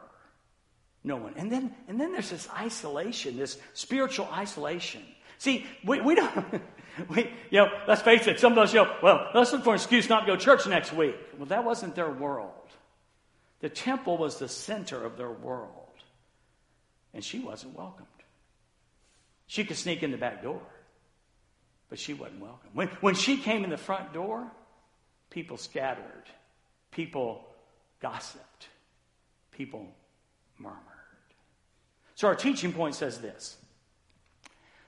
No 1.03 1.17
one. 1.17 1.33
And 1.39 1.51
then, 1.51 1.75
and 1.89 1.99
then 1.99 2.13
there's 2.13 2.29
this 2.29 2.47
isolation, 2.51 3.39
this 3.39 3.57
spiritual 3.73 4.29
isolation. 4.31 5.01
See, 5.39 5.65
we, 5.83 6.03
we 6.03 6.17
don't, 6.17 6.61
we, 7.09 7.31
you 7.49 7.61
know, 7.61 7.71
let's 7.87 8.03
face 8.03 8.27
it, 8.27 8.39
some 8.39 8.53
of 8.53 8.59
us, 8.59 8.75
know, 8.75 8.95
well, 9.03 9.31
let's 9.35 9.51
look 9.51 9.65
for 9.65 9.71
an 9.71 9.77
excuse 9.77 10.07
not 10.07 10.21
to 10.21 10.27
go 10.27 10.37
to 10.37 10.45
church 10.45 10.67
next 10.67 10.93
week. 10.93 11.17
Well, 11.39 11.47
that 11.47 11.65
wasn't 11.65 11.95
their 11.95 12.11
world. 12.11 12.53
The 13.61 13.71
temple 13.71 14.19
was 14.19 14.39
the 14.39 14.49
center 14.49 15.03
of 15.03 15.17
their 15.17 15.33
world. 15.33 15.73
And 17.15 17.25
she 17.25 17.39
wasn't 17.39 17.75
welcomed. 17.75 18.07
She 19.47 19.65
could 19.65 19.79
sneak 19.79 20.03
in 20.03 20.11
the 20.11 20.19
back 20.19 20.43
door 20.43 20.61
but 21.89 21.99
she 21.99 22.15
wasn't 22.15 22.41
welcome. 22.41 22.71
When, 22.75 22.89
when 23.01 23.15
she 23.15 23.37
came 23.37 23.65
in 23.65 23.71
the 23.71 23.77
front 23.77 24.13
door, 24.13 24.51
people 25.31 25.57
scattered, 25.57 26.25
people 26.91 27.45
gossiped, 28.01 28.69
people 29.53 29.87
murmured. 30.59 30.79
So 32.15 32.29
our 32.29 32.35
teaching 32.35 32.73
point 32.73 32.95
says 32.95 33.19
this. 33.19 33.57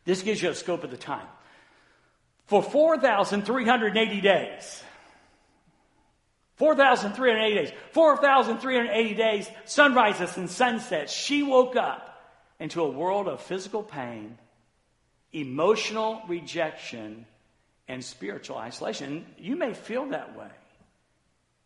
This 0.04 0.22
gives 0.22 0.42
you 0.42 0.50
a 0.50 0.54
scope 0.54 0.84
of 0.84 0.90
the 0.90 0.96
time. 0.96 1.26
For 2.46 2.62
4,380 2.62 4.20
days, 4.20 4.82
4,380 6.56 7.54
days, 7.54 7.72
4,380 7.92 9.14
days, 9.14 9.48
sunrises 9.64 10.36
and 10.36 10.50
sunsets, 10.50 11.12
she 11.12 11.42
woke 11.42 11.76
up 11.76 12.10
into 12.58 12.82
a 12.82 12.90
world 12.90 13.28
of 13.28 13.40
physical 13.40 13.82
pain, 13.82 14.36
emotional 15.32 16.22
rejection, 16.28 17.26
and 17.90 18.04
spiritual 18.04 18.56
isolation. 18.56 19.26
You 19.36 19.56
may 19.56 19.74
feel 19.74 20.06
that 20.10 20.38
way. 20.38 20.50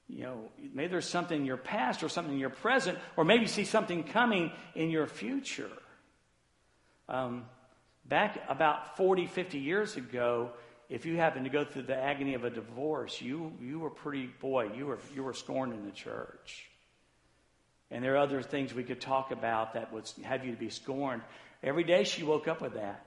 You 0.08 0.22
know, 0.22 0.38
maybe 0.72 0.88
there's 0.88 1.08
something 1.08 1.40
in 1.40 1.46
your 1.46 1.58
past 1.58 2.02
or 2.02 2.08
something 2.08 2.32
in 2.32 2.40
your 2.40 2.50
present, 2.50 2.98
or 3.16 3.24
maybe 3.24 3.42
you 3.42 3.48
see 3.48 3.64
something 3.64 4.04
coming 4.04 4.50
in 4.74 4.90
your 4.90 5.06
future. 5.06 5.70
Um, 7.10 7.44
back 8.06 8.42
about 8.48 8.96
40, 8.96 9.26
50 9.26 9.58
years 9.58 9.96
ago, 9.96 10.50
if 10.88 11.04
you 11.04 11.16
happened 11.16 11.44
to 11.44 11.50
go 11.50 11.64
through 11.64 11.82
the 11.82 11.96
agony 11.96 12.34
of 12.34 12.44
a 12.44 12.50
divorce, 12.50 13.20
you, 13.20 13.52
you 13.60 13.78
were 13.78 13.90
pretty, 13.90 14.26
boy, 14.40 14.70
you 14.74 14.86
were, 14.86 14.98
you 15.14 15.22
were 15.22 15.34
scorned 15.34 15.74
in 15.74 15.84
the 15.84 15.92
church. 15.92 16.70
And 17.90 18.02
there 18.02 18.14
are 18.14 18.18
other 18.18 18.40
things 18.40 18.72
we 18.72 18.84
could 18.84 19.00
talk 19.00 19.30
about 19.30 19.74
that 19.74 19.92
would 19.92 20.10
have 20.22 20.44
you 20.44 20.52
to 20.52 20.58
be 20.58 20.70
scorned. 20.70 21.20
Every 21.62 21.84
day 21.84 22.04
she 22.04 22.22
woke 22.22 22.48
up 22.48 22.62
with 22.62 22.74
that. 22.74 23.04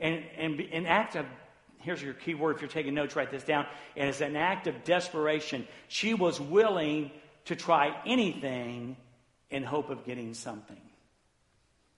And, 0.00 0.24
and 0.36 0.60
an 0.60 0.86
act 0.86 1.16
of 1.16 1.26
here's 1.80 2.02
your 2.02 2.14
key 2.14 2.34
word 2.34 2.56
if 2.56 2.62
you're 2.62 2.68
taking 2.68 2.94
notes, 2.94 3.16
write 3.16 3.30
this 3.30 3.44
down. 3.44 3.66
And 3.96 4.08
it's 4.08 4.20
an 4.20 4.36
act 4.36 4.66
of 4.66 4.84
desperation. 4.84 5.66
She 5.88 6.14
was 6.14 6.40
willing 6.40 7.10
to 7.46 7.56
try 7.56 7.96
anything 8.06 8.96
in 9.50 9.62
hope 9.62 9.90
of 9.90 10.04
getting 10.04 10.34
something. 10.34 10.80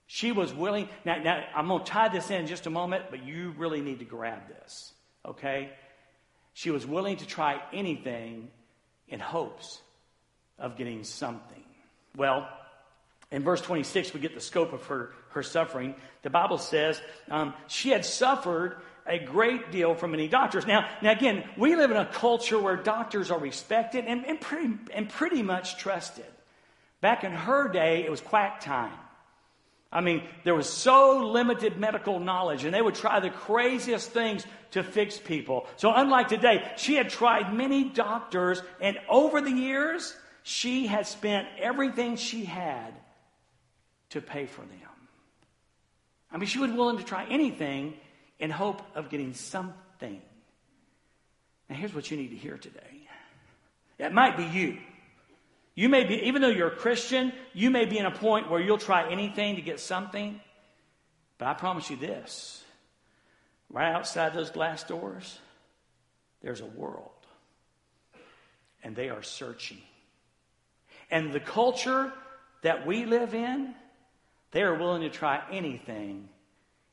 She 0.07 0.31
was 0.31 0.53
willing. 0.53 0.89
Now, 1.05 1.17
now 1.17 1.43
I'm 1.55 1.67
going 1.67 1.83
to 1.83 1.91
tie 1.91 2.09
this 2.09 2.29
in, 2.29 2.41
in 2.41 2.47
just 2.47 2.65
a 2.65 2.69
moment, 2.69 3.05
but 3.09 3.25
you 3.25 3.53
really 3.57 3.81
need 3.81 3.99
to 3.99 4.05
grab 4.05 4.47
this, 4.47 4.93
okay? 5.25 5.69
She 6.53 6.71
was 6.71 6.85
willing 6.85 7.17
to 7.17 7.27
try 7.27 7.61
anything 7.71 8.49
in 9.07 9.19
hopes 9.19 9.81
of 10.59 10.77
getting 10.77 11.03
something. 11.03 11.63
Well, 12.15 12.47
in 13.31 13.43
verse 13.43 13.61
26, 13.61 14.13
we 14.13 14.19
get 14.19 14.35
the 14.35 14.41
scope 14.41 14.73
of 14.73 14.85
her, 14.85 15.11
her 15.33 15.43
suffering. 15.43 15.95
The 16.21 16.29
Bible 16.29 16.57
says 16.57 17.01
um, 17.29 17.53
she 17.67 17.89
had 17.89 18.05
suffered 18.05 18.77
a 19.05 19.19
great 19.19 19.71
deal 19.71 19.95
from 19.95 20.11
many 20.11 20.27
doctors. 20.27 20.65
Now, 20.65 20.87
now 21.01 21.11
again, 21.11 21.43
we 21.57 21.75
live 21.75 21.91
in 21.91 21.97
a 21.97 22.05
culture 22.05 22.59
where 22.59 22.77
doctors 22.77 23.31
are 23.31 23.39
respected 23.39 24.05
and, 24.05 24.25
and, 24.25 24.39
pretty, 24.39 24.73
and 24.93 25.09
pretty 25.09 25.43
much 25.43 25.77
trusted. 25.77 26.25
Back 27.01 27.23
in 27.23 27.33
her 27.33 27.67
day, 27.67 28.03
it 28.05 28.11
was 28.11 28.21
quack 28.21 28.61
time. 28.61 28.97
I 29.91 30.01
mean, 30.01 30.23
there 30.43 30.55
was 30.55 30.67
so 30.67 31.27
limited 31.27 31.77
medical 31.77 32.19
knowledge, 32.19 32.63
and 32.63 32.73
they 32.73 32.81
would 32.81 32.95
try 32.95 33.19
the 33.19 33.29
craziest 33.29 34.09
things 34.09 34.43
to 34.71 34.81
fix 34.81 35.19
people. 35.19 35.67
So, 35.75 35.93
unlike 35.93 36.29
today, 36.29 36.67
she 36.77 36.95
had 36.95 37.09
tried 37.11 37.53
many 37.53 37.83
doctors, 37.83 38.63
and 38.81 38.97
over 39.07 39.39
the 39.39 39.51
years, 39.51 40.15
she 40.41 40.87
had 40.87 41.05
spent 41.05 41.47
everything 41.59 42.15
she 42.15 42.43
had 42.43 42.93
to 44.09 44.21
pay 44.21 44.47
for 44.47 44.61
them. 44.61 44.79
I 46.33 46.37
mean, 46.37 46.47
she 46.47 46.59
was 46.59 46.71
willing 46.71 46.97
to 46.97 47.03
try 47.03 47.25
anything 47.29 47.93
in 48.39 48.49
hope 48.49 48.81
of 48.95 49.09
getting 49.09 49.33
something. 49.33 50.21
Now, 51.69 51.75
here's 51.75 51.93
what 51.93 52.09
you 52.09 52.17
need 52.17 52.29
to 52.29 52.35
hear 52.35 52.57
today. 52.57 53.07
It 53.99 54.11
might 54.11 54.35
be 54.35 54.45
you. 54.45 54.79
You 55.75 55.89
may 55.89 56.03
be, 56.03 56.27
even 56.27 56.41
though 56.41 56.49
you're 56.49 56.67
a 56.67 56.75
Christian, 56.75 57.31
you 57.53 57.69
may 57.69 57.85
be 57.85 57.97
in 57.97 58.05
a 58.05 58.11
point 58.11 58.49
where 58.49 58.59
you'll 58.59 58.77
try 58.77 59.11
anything 59.11 59.55
to 59.55 59.61
get 59.61 59.79
something. 59.79 60.39
But 61.37 61.47
I 61.47 61.53
promise 61.53 61.89
you 61.89 61.97
this 61.97 62.63
right 63.69 63.91
outside 63.91 64.33
those 64.33 64.51
glass 64.51 64.83
doors, 64.83 65.39
there's 66.41 66.61
a 66.61 66.65
world. 66.65 67.09
And 68.83 68.95
they 68.95 69.09
are 69.09 69.23
searching. 69.23 69.79
And 71.09 71.31
the 71.31 71.39
culture 71.39 72.11
that 72.61 72.85
we 72.85 73.05
live 73.05 73.33
in, 73.33 73.73
they 74.53 74.61
are 74.61 74.75
willing 74.75 75.01
to 75.01 75.09
try 75.09 75.41
anything 75.51 76.29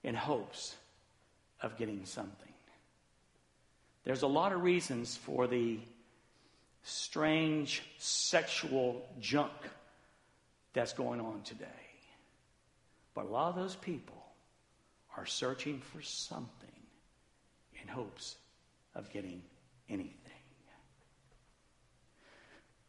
in 0.02 0.14
hopes 0.14 0.74
of 1.62 1.76
getting 1.76 2.04
something. 2.06 2.48
There's 4.02 4.22
a 4.22 4.26
lot 4.26 4.52
of 4.52 4.62
reasons 4.62 5.16
for 5.16 5.46
the 5.46 5.78
strange 6.82 7.82
sexual 7.98 9.06
junk 9.20 9.52
that's 10.72 10.94
going 10.94 11.20
on 11.20 11.42
today. 11.42 11.66
But 13.14 13.26
a 13.26 13.28
lot 13.28 13.50
of 13.50 13.56
those 13.56 13.76
people 13.76 14.24
are 15.18 15.26
searching 15.26 15.80
for 15.80 16.00
something 16.00 16.48
in 17.82 17.88
hopes 17.88 18.36
of 18.94 19.10
getting 19.10 19.42
anything. 19.90 20.14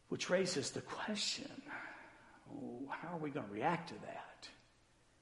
Which 0.07 0.29
raises 0.29 0.71
the 0.71 0.81
question 0.81 1.51
oh, 2.53 2.89
how 2.89 3.15
are 3.15 3.19
we 3.19 3.31
going 3.31 3.47
to 3.47 3.53
react 3.53 3.89
to 3.89 3.95
that? 4.05 4.47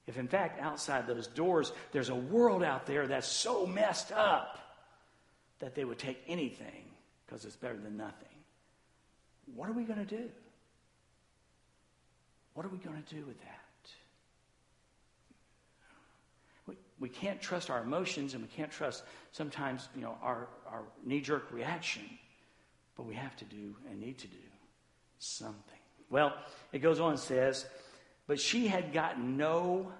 If 0.10 0.18
in 0.18 0.28
fact 0.28 0.60
outside 0.60 1.06
those 1.06 1.28
doors 1.28 1.72
there's 1.92 2.10
a 2.10 2.16
world 2.16 2.64
out 2.64 2.88
there 2.88 3.06
that's 3.06 3.28
so 3.28 3.68
messed 3.68 4.12
up 4.12 4.58
that 5.60 5.76
they 5.76 5.86
would 5.86 6.00
take 6.00 6.20
anything 6.28 6.86
because 7.26 7.46
it's 7.46 7.56
better 7.56 7.78
than 7.78 7.96
nothing, 7.96 8.28
what 9.54 9.70
are 9.70 9.74
we 9.74 9.84
going 9.84 10.00
to 10.00 10.18
do? 10.18 10.28
What 12.56 12.66
are 12.66 12.70
we 12.70 12.80
going 12.80 13.04
to 13.04 13.16
do 13.16 13.24
with 13.24 13.40
that? 13.42 13.56
We, 16.66 16.74
we 17.00 17.10
can't 17.10 17.40
trust 17.40 17.70
our 17.70 17.84
emotions 17.84 18.34
and 18.34 18.42
we 18.42 18.50
can't 18.50 18.72
trust 18.72 19.04
sometimes 19.32 19.90
you 19.96 20.02
know 20.02 20.18
our, 20.24 20.48
our 20.66 20.86
knee-jerk 21.06 21.52
reaction, 21.52 22.10
but 22.98 23.06
we 23.06 23.14
have 23.14 23.36
to 23.36 23.46
do 23.46 23.76
and 23.88 24.00
need 24.00 24.18
to 24.18 24.28
do 24.28 24.38
something. 25.20 25.62
Well, 26.10 26.34
it 26.74 26.80
goes 26.80 27.00
on 27.00 27.12
and 27.12 27.20
says, 27.20 27.68
but 28.30 28.40
she 28.40 28.68
had 28.68 28.94
gotten 28.94 29.38
no 29.38 29.92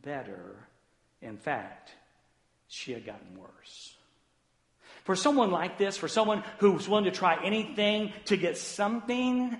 better. 0.00 0.54
In 1.20 1.36
fact, 1.36 1.90
she 2.68 2.92
had 2.92 3.04
gotten 3.04 3.36
worse. 3.36 3.96
For 5.02 5.16
someone 5.16 5.50
like 5.50 5.76
this, 5.76 5.96
for 5.96 6.06
someone 6.06 6.44
who's 6.58 6.88
willing 6.88 7.06
to 7.06 7.10
try 7.10 7.44
anything 7.44 8.12
to 8.26 8.36
get 8.36 8.56
something, 8.56 9.58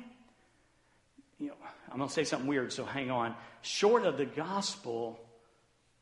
you 1.41 1.49
know, 1.49 1.55
I'm 1.91 1.99
going 1.99 2.09
to 2.09 2.15
say 2.15 2.23
something 2.23 2.47
weird, 2.47 2.73
so 2.73 2.85
hang 2.85 3.11
on. 3.11 3.35
Short 3.63 4.05
of 4.05 4.17
the 4.17 4.27
gospel, 4.27 5.19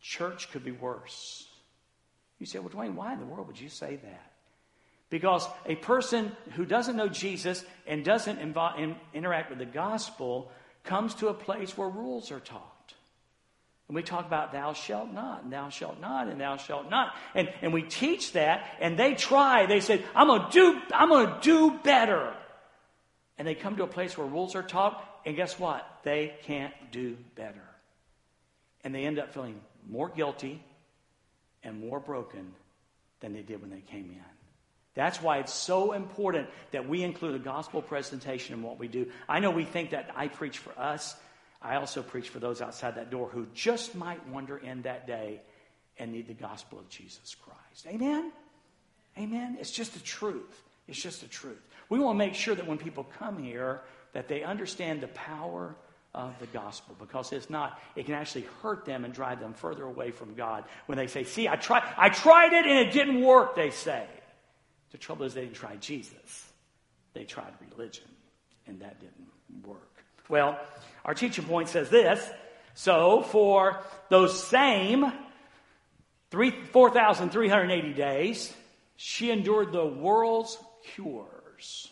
church 0.03 0.51
could 0.51 0.65
be 0.65 0.73
worse. 0.73 1.49
You 2.39 2.45
say, 2.45 2.59
well, 2.59 2.69
Dwayne, 2.69 2.93
why 2.93 3.15
in 3.15 3.21
the 3.21 3.27
world 3.27 3.47
would 3.47 3.59
you 3.59 3.71
say 3.71 3.97
that? 3.97 4.33
Because 5.09 5.49
a 5.65 5.77
person 5.77 6.33
who 6.57 6.67
doesn't 6.67 6.95
know 6.95 7.09
Jesus 7.09 7.65
and 7.87 8.05
doesn't 8.05 8.39
invo- 8.39 8.79
in, 8.79 8.97
interact 9.15 9.49
with 9.49 9.61
the 9.61 9.65
gospel 9.65 10.53
comes 10.85 11.15
to 11.17 11.29
a 11.29 11.35
place 11.35 11.77
where 11.77 11.89
rules 11.89 12.31
are 12.31 12.41
taught. 12.41 12.95
And 13.89 13.97
we 13.97 14.03
talk 14.03 14.27
about 14.27 14.53
thou 14.53 14.73
shalt 14.73 15.13
not, 15.13 15.43
and 15.45 15.53
thou 15.53 15.69
shalt 15.69 16.01
not, 16.01 16.29
and 16.29 16.41
thou 16.41 16.57
shalt 16.57 16.89
not. 16.89 17.15
And, 17.35 17.53
and 17.61 17.73
we 17.73 17.83
teach 17.83 18.33
that, 18.33 18.65
and 18.81 18.99
they 18.99 19.15
try. 19.15 19.67
They 19.67 19.81
say, 19.81 20.03
I'm 20.15 20.29
gonna 20.29 20.49
do, 20.51 20.81
I'm 20.95 21.11
gonna 21.11 21.39
do 21.43 21.79
better. 21.85 22.35
And 23.37 23.47
they 23.47 23.55
come 23.55 23.77
to 23.77 23.83
a 23.83 23.89
place 23.89 24.17
where 24.17 24.27
rules 24.27 24.55
are 24.55 24.63
taught, 24.63 25.05
and 25.27 25.37
guess 25.37 25.59
what? 25.59 25.87
They 26.05 26.35
can't 26.45 26.73
do 26.91 27.17
better. 27.35 27.63
And 28.83 28.95
they 28.95 29.05
end 29.05 29.19
up 29.19 29.35
feeling 29.35 29.61
more 29.89 30.09
guilty 30.09 30.63
and 31.63 31.81
more 31.81 32.01
broken 32.01 32.53
than 33.21 33.33
they 33.33 33.43
did 33.43 33.61
when 33.61 33.71
they 33.71 33.81
came 33.81 34.11
in. 34.11 34.32
That's 34.95 35.23
why 35.23 35.39
it's 35.39 35.55
so 35.55 35.93
important 35.93 36.49
that 36.73 36.89
we 36.89 37.03
include 37.03 37.35
a 37.35 37.39
gospel 37.39 37.81
presentation 37.81 38.55
in 38.55 38.63
what 38.63 38.79
we 38.79 38.89
do. 38.89 39.07
I 39.29 39.41
know 39.41 39.51
we 39.51 39.65
think 39.65 39.91
that 39.91 40.11
I 40.15 40.29
preach 40.29 40.59
for 40.59 40.79
us. 40.79 41.17
I 41.63 41.77
also 41.77 42.03
preach 42.03 42.29
for 42.29 42.41
those 42.41 42.61
outside 42.61 42.97
that 42.97 43.11
door 43.11 43.29
who 43.29 43.47
just 43.55 43.95
might 43.95 44.27
wander 44.29 44.59
in 44.59 44.83
that 44.83 45.07
day 45.07 45.41
and 45.99 46.13
need 46.13 46.27
the 46.27 46.35
gospel 46.35 46.79
of 46.79 46.89
Jesus 46.89 47.35
Christ. 47.35 47.87
Amen? 47.87 48.33
Amen? 49.19 49.57
It's 49.61 49.71
just 49.71 49.95
the 49.95 50.01
truth. 50.01 50.63
It's 50.89 51.01
just 51.01 51.21
the 51.21 51.29
truth. 51.29 51.61
We 51.89 51.99
want 51.99 52.17
to 52.17 52.19
make 52.19 52.35
sure 52.35 52.55
that 52.55 52.67
when 52.67 52.79
people 52.79 53.05
come 53.19 53.43
here, 53.43 53.81
that 54.13 54.29
they 54.29 54.43
understand 54.43 55.01
the 55.01 55.09
power 55.09 55.75
of 56.15 56.39
the 56.41 56.47
gospel 56.47 56.95
because 56.99 57.33
it's 57.33 57.49
not 57.49 57.81
it 57.97 58.05
can 58.05 58.15
actually 58.15 58.45
hurt 58.63 58.85
them 58.85 59.07
and 59.07 59.15
drive 59.15 59.41
them 59.41 59.55
further 59.55 59.85
away 59.85 60.11
from 60.11 60.35
god 60.35 60.63
when 60.85 60.99
they 60.99 61.07
say 61.07 61.25
see 61.25 61.49
i 61.49 61.57
tried 61.57 61.83
i 61.97 62.11
tried 62.11 62.53
it 62.53 62.67
and 62.67 62.87
it 62.87 62.93
didn't 62.93 63.23
work 63.23 63.57
they 63.57 63.71
say 63.71 64.07
the 64.93 64.99
trouble 64.99 65.25
is 65.25 65.35
they 65.35 65.43
didn't 65.43 65.57
try 65.57 65.77
Jesus. 65.77 66.53
They 67.15 67.25
tried 67.25 67.53
religion, 67.71 68.05
and 68.67 68.81
that 68.81 69.01
didn't 69.01 69.67
work. 69.67 70.05
Well, 70.29 70.59
our 71.05 71.15
teaching 71.15 71.45
point 71.45 71.69
says 71.69 71.91
this. 71.91 72.25
So 72.75 73.23
for 73.23 73.81
those 74.09 74.43
same 74.47 75.13
4,380 76.31 77.93
days, 77.93 78.53
she 78.97 79.31
endured 79.31 79.73
the 79.73 79.85
world's 79.85 80.57
cures. 80.95 81.91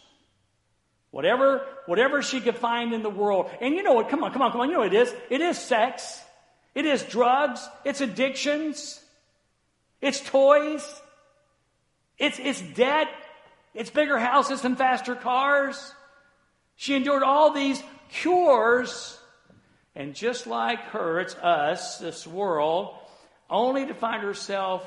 Whatever, 1.10 1.66
whatever 1.86 2.22
she 2.22 2.40
could 2.40 2.56
find 2.56 2.92
in 2.92 3.02
the 3.02 3.10
world. 3.10 3.50
And 3.60 3.74
you 3.74 3.82
know 3.82 3.94
what? 3.94 4.08
Come 4.08 4.22
on, 4.22 4.32
come 4.32 4.42
on, 4.42 4.52
come 4.52 4.60
on. 4.60 4.68
You 4.68 4.74
know 4.74 4.80
what 4.80 4.94
it 4.94 5.08
is? 5.08 5.14
It 5.28 5.40
is 5.40 5.58
sex. 5.58 6.22
It 6.74 6.86
is 6.86 7.02
drugs. 7.02 7.66
It's 7.84 8.00
addictions. 8.00 9.02
It's 10.00 10.20
toys. 10.20 11.02
It's, 12.20 12.38
it's 12.38 12.60
debt. 12.60 13.08
It's 13.74 13.90
bigger 13.90 14.18
houses 14.18 14.64
and 14.64 14.76
faster 14.76 15.16
cars. 15.16 15.94
She 16.76 16.94
endured 16.94 17.22
all 17.22 17.52
these 17.52 17.82
cures. 18.12 19.18
And 19.96 20.14
just 20.14 20.46
like 20.46 20.80
her, 20.90 21.18
it's 21.18 21.34
us, 21.36 21.98
this 21.98 22.26
world, 22.26 22.94
only 23.48 23.86
to 23.86 23.94
find 23.94 24.22
herself 24.22 24.86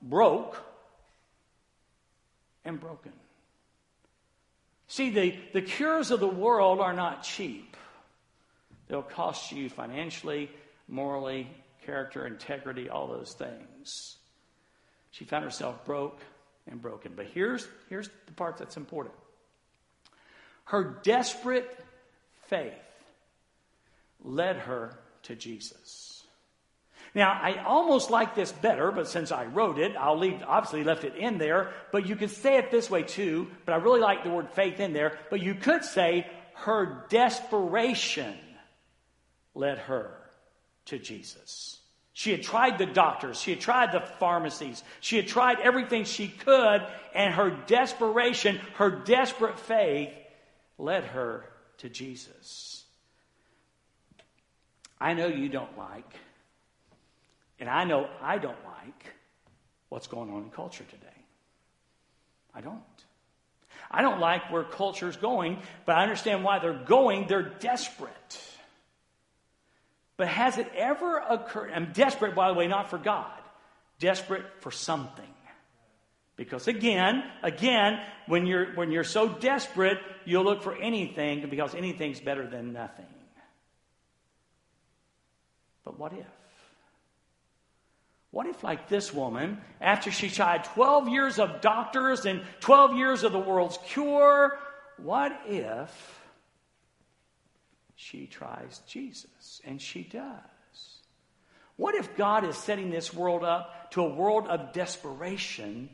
broke 0.00 0.62
and 2.64 2.78
broken. 2.78 3.12
See, 4.86 5.10
the, 5.10 5.34
the 5.52 5.62
cures 5.62 6.10
of 6.10 6.20
the 6.20 6.28
world 6.28 6.80
are 6.80 6.92
not 6.92 7.24
cheap. 7.24 7.76
They'll 8.88 9.02
cost 9.02 9.50
you 9.52 9.70
financially, 9.70 10.50
morally, 10.86 11.48
character, 11.86 12.26
integrity, 12.26 12.90
all 12.90 13.06
those 13.06 13.32
things. 13.32 14.16
She 15.10 15.24
found 15.24 15.44
herself 15.44 15.84
broke 15.86 16.20
and 16.70 16.80
broken. 16.80 17.12
But 17.14 17.26
here's, 17.26 17.66
here's 17.88 18.08
the 18.26 18.32
part 18.32 18.58
that's 18.58 18.76
important 18.76 19.14
her 20.66 20.98
desperate 21.02 21.78
faith 22.46 22.72
led 24.22 24.56
her 24.56 24.98
to 25.24 25.36
Jesus. 25.36 26.22
Now, 27.14 27.30
I 27.30 27.62
almost 27.64 28.10
like 28.10 28.34
this 28.34 28.50
better, 28.50 28.90
but 28.90 29.08
since 29.08 29.30
I 29.30 29.44
wrote 29.44 29.78
it, 29.78 29.94
I'll 29.96 30.18
leave, 30.18 30.42
obviously 30.46 30.82
left 30.82 31.04
it 31.04 31.14
in 31.14 31.38
there, 31.38 31.72
but 31.92 32.06
you 32.06 32.16
could 32.16 32.30
say 32.30 32.56
it 32.56 32.72
this 32.72 32.90
way 32.90 33.02
too, 33.04 33.48
but 33.64 33.72
I 33.72 33.76
really 33.76 34.00
like 34.00 34.24
the 34.24 34.30
word 34.30 34.50
faith 34.50 34.80
in 34.80 34.92
there, 34.92 35.18
but 35.30 35.40
you 35.40 35.54
could 35.54 35.84
say 35.84 36.26
her 36.54 37.06
desperation 37.08 38.34
led 39.54 39.78
her 39.78 40.12
to 40.86 40.98
Jesus. 40.98 41.78
She 42.14 42.30
had 42.30 42.42
tried 42.42 42.78
the 42.78 42.86
doctors, 42.86 43.40
she 43.40 43.50
had 43.50 43.60
tried 43.60 43.92
the 43.92 44.00
pharmacies, 44.00 44.82
she 45.00 45.16
had 45.16 45.26
tried 45.26 45.60
everything 45.60 46.04
she 46.04 46.28
could, 46.28 46.82
and 47.12 47.34
her 47.34 47.50
desperation, 47.66 48.60
her 48.76 48.90
desperate 48.90 49.58
faith 49.58 50.10
led 50.78 51.04
her 51.04 51.44
to 51.78 51.88
Jesus. 51.88 52.84
I 55.00 55.12
know 55.12 55.26
you 55.26 55.48
don't 55.48 55.76
like 55.76 56.14
and 57.64 57.68
I 57.68 57.84
know 57.84 58.08
I 58.20 58.38
don't 58.38 58.62
like 58.64 59.14
what's 59.88 60.06
going 60.06 60.30
on 60.30 60.42
in 60.42 60.50
culture 60.50 60.84
today. 60.84 61.06
I 62.54 62.60
don't. 62.60 62.80
I 63.90 64.02
don't 64.02 64.20
like 64.20 64.50
where 64.50 64.64
culture's 64.64 65.16
going, 65.16 65.58
but 65.86 65.96
I 65.96 66.02
understand 66.02 66.44
why 66.44 66.58
they're 66.58 66.72
going. 66.84 67.26
They're 67.26 67.42
desperate. 67.42 68.40
But 70.16 70.28
has 70.28 70.58
it 70.58 70.70
ever 70.76 71.18
occurred? 71.18 71.72
I'm 71.74 71.92
desperate, 71.92 72.34
by 72.34 72.48
the 72.48 72.54
way, 72.54 72.68
not 72.68 72.90
for 72.90 72.98
God, 72.98 73.30
desperate 73.98 74.44
for 74.60 74.70
something. 74.70 75.24
Because 76.36 76.66
again, 76.66 77.22
again, 77.42 78.00
when 78.26 78.46
you're 78.46 78.74
when 78.74 78.90
you're 78.90 79.04
so 79.04 79.28
desperate, 79.28 79.98
you'll 80.24 80.44
look 80.44 80.62
for 80.62 80.76
anything 80.76 81.48
because 81.48 81.74
anything's 81.74 82.20
better 82.20 82.46
than 82.46 82.72
nothing. 82.72 83.06
But 85.84 85.98
what 85.98 86.12
if? 86.12 86.26
What 88.30 88.48
if, 88.48 88.64
like 88.64 88.88
this 88.88 89.14
woman, 89.14 89.60
after 89.80 90.10
she 90.10 90.28
tried 90.28 90.64
12 90.64 91.08
years 91.08 91.38
of 91.38 91.60
doctors 91.60 92.26
and 92.26 92.42
12 92.58 92.96
years 92.96 93.22
of 93.22 93.30
the 93.30 93.38
world's 93.38 93.78
cure, 93.86 94.58
what 94.96 95.40
if 95.46 96.23
she 98.04 98.26
tries 98.26 98.80
Jesus? 98.86 99.62
And 99.64 99.80
she 99.80 100.02
does. 100.02 101.00
What 101.76 101.94
if 101.94 102.16
God 102.16 102.44
is 102.44 102.56
setting 102.56 102.90
this 102.90 103.14
world 103.14 103.42
up 103.42 103.90
to 103.92 104.02
a 104.02 104.14
world 104.14 104.46
of 104.46 104.72
desperation 104.74 105.88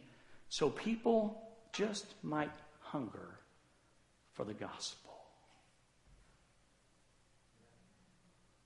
so 0.49 0.69
people 0.69 1.41
just 1.73 2.07
might 2.23 2.51
hunger 2.81 3.39
for 4.33 4.45
the 4.45 4.55
gospel? 4.55 5.13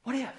What 0.05 0.17
if? 0.17 0.35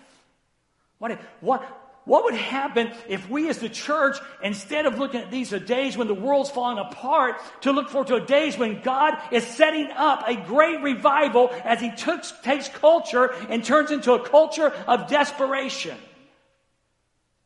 What 0.97 1.11
if? 1.11 1.19
What? 1.41 1.84
What 2.05 2.23
would 2.25 2.35
happen 2.35 2.91
if 3.07 3.27
we 3.29 3.49
as 3.49 3.57
the 3.57 3.69
church, 3.69 4.17
instead 4.43 4.85
of 4.85 4.99
looking 4.99 5.21
at 5.21 5.31
these 5.31 5.49
days 5.49 5.97
when 5.97 6.07
the 6.07 6.13
world's 6.13 6.51
falling 6.51 6.77
apart, 6.77 7.41
to 7.61 7.71
look 7.71 7.89
forward 7.89 8.07
to 8.09 8.15
a 8.15 8.25
days 8.25 8.57
when 8.57 8.81
God 8.81 9.17
is 9.31 9.43
setting 9.43 9.89
up 9.91 10.23
a 10.27 10.35
great 10.35 10.81
revival 10.83 11.49
as 11.63 11.81
He 11.81 11.91
took, 11.91 12.23
takes 12.43 12.69
culture 12.69 13.33
and 13.49 13.65
turns 13.65 13.89
into 13.89 14.13
a 14.13 14.29
culture 14.29 14.71
of 14.87 15.09
desperation? 15.09 15.97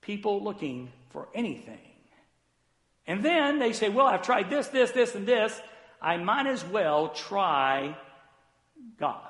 People 0.02 0.44
looking 0.44 0.92
for 1.12 1.30
anything. 1.34 1.80
And 3.08 3.24
then 3.24 3.60
they 3.60 3.74
say, 3.74 3.90
well, 3.90 4.06
I've 4.06 4.22
tried 4.22 4.50
this, 4.50 4.68
this, 4.68 4.92
this, 4.92 5.16
and 5.16 5.26
this. 5.26 5.60
I 6.02 6.18
might 6.18 6.48
as 6.48 6.64
well 6.66 7.10
try 7.10 7.98
God. 9.00 9.29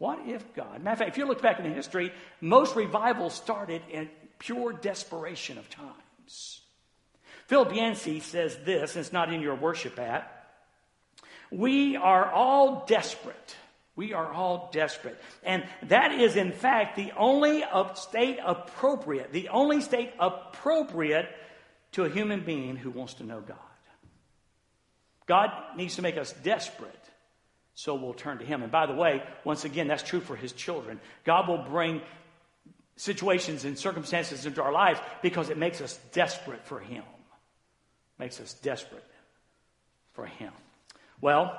What 0.00 0.26
if 0.26 0.54
God? 0.54 0.82
Matter 0.82 0.92
of 0.92 0.98
fact, 0.98 1.10
if 1.10 1.18
you 1.18 1.26
look 1.26 1.42
back 1.42 1.60
in 1.60 1.74
history, 1.74 2.10
most 2.40 2.74
revivals 2.74 3.34
started 3.34 3.82
in 3.90 4.08
pure 4.38 4.72
desperation 4.72 5.58
of 5.58 5.68
times. 5.68 6.62
Philip 7.48 7.74
Yancey 7.74 8.20
says 8.20 8.56
this, 8.64 8.96
and 8.96 9.04
it's 9.04 9.12
not 9.12 9.30
in 9.30 9.42
your 9.42 9.56
worship 9.56 9.98
at. 9.98 10.54
We 11.50 11.96
are 11.96 12.32
all 12.32 12.86
desperate. 12.86 13.56
We 13.94 14.14
are 14.14 14.32
all 14.32 14.70
desperate. 14.72 15.20
And 15.42 15.64
that 15.88 16.12
is, 16.12 16.34
in 16.34 16.52
fact, 16.52 16.96
the 16.96 17.12
only 17.18 17.62
state 17.94 18.38
appropriate, 18.42 19.32
the 19.32 19.50
only 19.50 19.82
state 19.82 20.14
appropriate 20.18 21.28
to 21.92 22.04
a 22.04 22.08
human 22.08 22.40
being 22.40 22.76
who 22.76 22.88
wants 22.88 23.14
to 23.14 23.24
know 23.24 23.42
God. 23.42 23.58
God 25.26 25.50
needs 25.76 25.96
to 25.96 26.02
make 26.02 26.16
us 26.16 26.32
desperate 26.42 27.09
so 27.80 27.94
we'll 27.94 28.12
turn 28.12 28.36
to 28.36 28.44
Him. 28.44 28.62
And 28.62 28.70
by 28.70 28.84
the 28.84 28.92
way, 28.92 29.22
once 29.42 29.64
again, 29.64 29.88
that's 29.88 30.02
true 30.02 30.20
for 30.20 30.36
His 30.36 30.52
children. 30.52 31.00
God 31.24 31.48
will 31.48 31.64
bring 31.64 32.02
situations 32.96 33.64
and 33.64 33.78
circumstances 33.78 34.44
into 34.44 34.62
our 34.62 34.70
lives 34.70 35.00
because 35.22 35.48
it 35.48 35.56
makes 35.56 35.80
us 35.80 35.98
desperate 36.12 36.62
for 36.66 36.78
Him. 36.78 37.04
Makes 38.18 38.38
us 38.38 38.52
desperate 38.52 39.06
for 40.12 40.26
Him. 40.26 40.52
Well, 41.22 41.58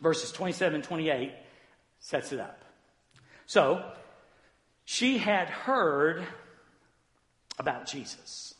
verses 0.00 0.32
27 0.32 0.76
and 0.76 0.82
28 0.84 1.32
sets 2.00 2.32
it 2.32 2.40
up. 2.40 2.64
So, 3.44 3.84
she 4.86 5.18
had 5.18 5.50
heard 5.50 6.24
about 7.58 7.86
Jesus. 7.86 8.54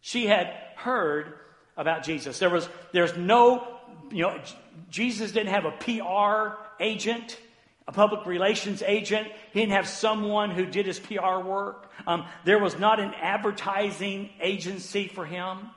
She 0.00 0.26
had 0.26 0.46
heard 0.76 1.32
about 1.76 2.04
Jesus. 2.04 2.38
There 2.38 2.50
was, 2.50 2.68
there's 2.92 3.16
no 3.16 3.76
you 4.10 4.22
know, 4.22 4.40
Jesus 4.90 5.32
didn't 5.32 5.52
have 5.52 5.64
a 5.64 5.72
PR 5.72 6.56
agent, 6.82 7.38
a 7.86 7.92
public 7.92 8.26
relations 8.26 8.82
agent. 8.82 9.28
He 9.52 9.60
didn't 9.60 9.72
have 9.72 9.88
someone 9.88 10.50
who 10.50 10.66
did 10.66 10.86
his 10.86 10.98
PR 10.98 11.38
work. 11.38 11.90
Um, 12.06 12.26
there 12.44 12.58
was 12.58 12.78
not 12.78 13.00
an 13.00 13.12
advertising 13.20 14.30
agency 14.40 15.08
for 15.08 15.24
him. 15.24 15.70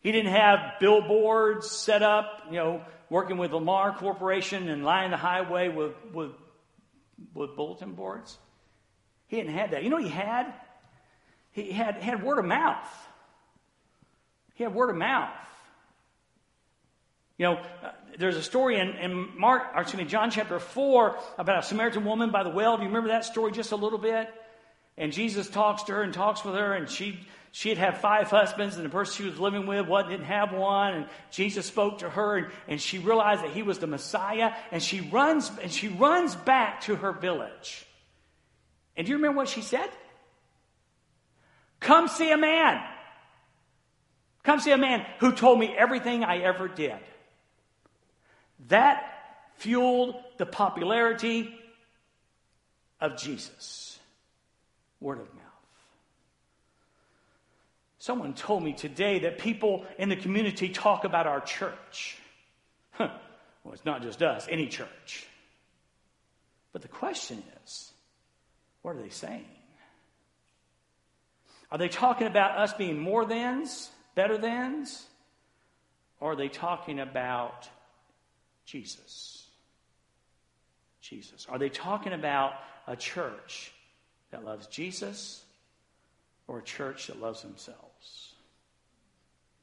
He 0.00 0.12
didn't 0.12 0.32
have 0.32 0.78
billboards 0.80 1.70
set 1.70 2.02
up, 2.02 2.44
you 2.50 2.56
know, 2.56 2.82
working 3.10 3.38
with 3.38 3.52
Lamar 3.52 3.94
Corporation 3.96 4.68
and 4.68 4.84
lining 4.84 5.10
the 5.10 5.16
highway 5.16 5.68
with, 5.68 5.94
with, 6.12 6.32
with 7.34 7.56
bulletin 7.56 7.92
boards. 7.92 8.38
He 9.26 9.36
didn't 9.36 9.54
have 9.54 9.72
that. 9.72 9.82
You 9.82 9.90
know 9.90 9.98
he 9.98 10.08
had? 10.08 10.52
He 11.52 11.72
had, 11.72 11.96
had 11.96 12.22
word 12.22 12.38
of 12.38 12.44
mouth. 12.44 12.88
He 14.54 14.64
had 14.64 14.74
word 14.74 14.90
of 14.90 14.96
mouth. 14.96 15.34
You 17.38 17.46
know, 17.46 17.54
uh, 17.54 17.92
there's 18.18 18.36
a 18.36 18.42
story 18.42 18.78
in, 18.78 18.88
in 18.96 19.38
Mark, 19.38 19.62
or 19.74 19.82
excuse 19.82 20.02
me, 20.02 20.08
John 20.08 20.30
chapter 20.30 20.58
4 20.58 21.16
about 21.38 21.60
a 21.60 21.62
Samaritan 21.62 22.04
woman 22.04 22.30
by 22.30 22.42
the 22.42 22.50
well. 22.50 22.76
Do 22.76 22.82
you 22.82 22.88
remember 22.88 23.10
that 23.10 23.24
story 23.24 23.52
just 23.52 23.70
a 23.70 23.76
little 23.76 23.98
bit? 23.98 24.28
And 24.96 25.12
Jesus 25.12 25.48
talks 25.48 25.84
to 25.84 25.92
her 25.92 26.02
and 26.02 26.12
talks 26.12 26.44
with 26.44 26.56
her, 26.56 26.74
and 26.74 26.88
she 26.88 27.20
she 27.52 27.70
had 27.70 27.78
had 27.78 27.98
five 27.98 28.28
husbands, 28.28 28.76
and 28.76 28.84
the 28.84 28.90
person 28.90 29.14
she 29.24 29.30
was 29.30 29.38
living 29.38 29.66
with 29.66 29.86
what 29.86 30.08
didn't 30.08 30.26
have 30.26 30.52
one. 30.52 30.94
And 30.94 31.06
Jesus 31.30 31.66
spoke 31.66 32.00
to 32.00 32.10
her, 32.10 32.36
and, 32.36 32.46
and 32.66 32.80
she 32.80 32.98
realized 32.98 33.42
that 33.42 33.50
he 33.50 33.62
was 33.62 33.78
the 33.78 33.86
Messiah, 33.86 34.52
and 34.72 34.82
she 34.82 35.00
runs 35.00 35.50
and 35.62 35.72
she 35.72 35.88
runs 35.88 36.34
back 36.34 36.82
to 36.82 36.96
her 36.96 37.12
village. 37.12 37.86
And 38.96 39.06
do 39.06 39.12
you 39.12 39.16
remember 39.16 39.38
what 39.38 39.48
she 39.48 39.62
said? 39.62 39.88
Come 41.78 42.08
see 42.08 42.32
a 42.32 42.36
man. 42.36 42.82
Come 44.42 44.58
see 44.58 44.72
a 44.72 44.78
man 44.78 45.06
who 45.20 45.32
told 45.32 45.60
me 45.60 45.72
everything 45.76 46.24
I 46.24 46.38
ever 46.38 46.66
did. 46.66 46.98
That 48.66 49.04
fueled 49.56 50.16
the 50.36 50.46
popularity 50.46 51.54
of 53.00 53.16
Jesus. 53.16 53.98
Word 55.00 55.20
of 55.20 55.32
mouth. 55.34 55.44
Someone 57.98 58.34
told 58.34 58.62
me 58.62 58.72
today 58.72 59.20
that 59.20 59.38
people 59.38 59.84
in 59.98 60.08
the 60.08 60.16
community 60.16 60.68
talk 60.68 61.04
about 61.04 61.26
our 61.26 61.40
church. 61.40 62.18
Huh. 62.92 63.10
Well, 63.62 63.74
it's 63.74 63.84
not 63.84 64.02
just 64.02 64.22
us, 64.22 64.46
any 64.50 64.66
church. 64.66 65.26
But 66.72 66.82
the 66.82 66.88
question 66.88 67.42
is 67.64 67.92
what 68.82 68.96
are 68.96 69.02
they 69.02 69.10
saying? 69.10 69.44
Are 71.70 71.78
they 71.78 71.88
talking 71.88 72.26
about 72.26 72.56
us 72.56 72.72
being 72.72 72.98
more 72.98 73.26
thans, 73.26 73.90
better 74.14 74.38
thans? 74.38 75.04
Or 76.20 76.32
are 76.32 76.36
they 76.36 76.48
talking 76.48 76.98
about 76.98 77.68
Jesus? 78.68 79.46
Jesus. 81.00 81.46
Are 81.48 81.58
they 81.58 81.70
talking 81.70 82.12
about 82.12 82.52
a 82.86 82.96
church 82.96 83.72
that 84.30 84.44
loves 84.44 84.66
Jesus 84.66 85.42
or 86.46 86.58
a 86.58 86.62
church 86.62 87.06
that 87.06 87.18
loves 87.18 87.40
themselves? 87.40 88.34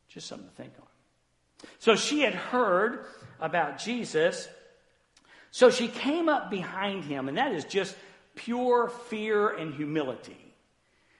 Just 0.07 0.25
something 0.27 0.49
to 0.49 0.55
think 0.55 0.73
on. 0.79 0.87
So 1.77 1.95
she 1.95 2.21
had 2.21 2.33
heard 2.33 3.05
about 3.39 3.77
Jesus. 3.77 4.47
So 5.51 5.69
she 5.69 5.87
came 5.87 6.27
up 6.27 6.49
behind 6.49 7.03
him, 7.03 7.29
and 7.29 7.37
that 7.37 7.51
is 7.51 7.63
just 7.63 7.95
pure 8.33 8.89
fear 8.89 9.49
and 9.49 9.75
humility. 9.75 10.53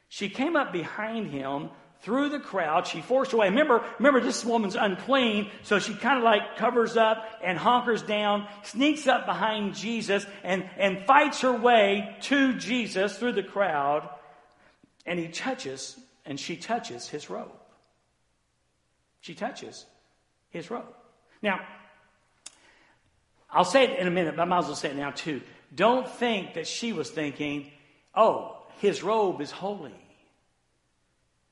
She 0.10 0.30
came 0.30 0.56
up 0.56 0.74
behind 0.74 1.28
him 1.30 1.70
through 2.06 2.30
the 2.30 2.40
crowd. 2.40 2.86
She 2.86 3.02
forced 3.02 3.32
her 3.32 3.38
way. 3.38 3.50
Remember, 3.50 3.84
remember 3.98 4.22
this 4.22 4.46
woman's 4.46 4.76
unclean, 4.76 5.50
so 5.64 5.80
she 5.80 5.96
kind 5.96 6.20
of 6.20 6.24
like 6.24 6.56
covers 6.56 6.96
up 6.96 7.26
and 7.44 7.58
honkers 7.58 8.06
down, 8.06 8.48
sneaks 8.62 9.08
up 9.08 9.26
behind 9.26 9.74
Jesus 9.74 10.24
and, 10.44 10.70
and 10.78 11.04
fights 11.06 11.42
her 11.42 11.52
way 11.52 12.16
to 12.22 12.54
Jesus 12.54 13.18
through 13.18 13.34
the 13.34 13.44
crowd. 13.44 14.08
And 15.08 15.18
he 15.18 15.30
touches, 15.30 16.00
and 16.28 16.40
she 16.40 16.58
touches 16.58 17.10
his 17.10 17.28
robe. 17.28 17.52
She 19.22 19.34
touches 19.34 19.88
his 20.52 20.70
robe. 20.70 20.94
Now, 21.42 21.60
I'll 23.50 23.66
say 23.66 23.86
it 23.86 24.00
in 24.00 24.06
a 24.06 24.12
minute, 24.12 24.36
but 24.36 24.44
I 24.44 24.46
might 24.46 24.60
as 24.60 24.66
well 24.66 24.76
say 24.76 24.90
it 24.90 24.96
now 24.96 25.10
too. 25.10 25.42
Don't 25.74 26.08
think 26.08 26.54
that 26.54 26.68
she 26.68 26.94
was 26.94 27.10
thinking, 27.10 27.72
oh, 28.14 28.58
his 28.78 29.02
robe 29.02 29.42
is 29.42 29.50
holy. 29.50 30.05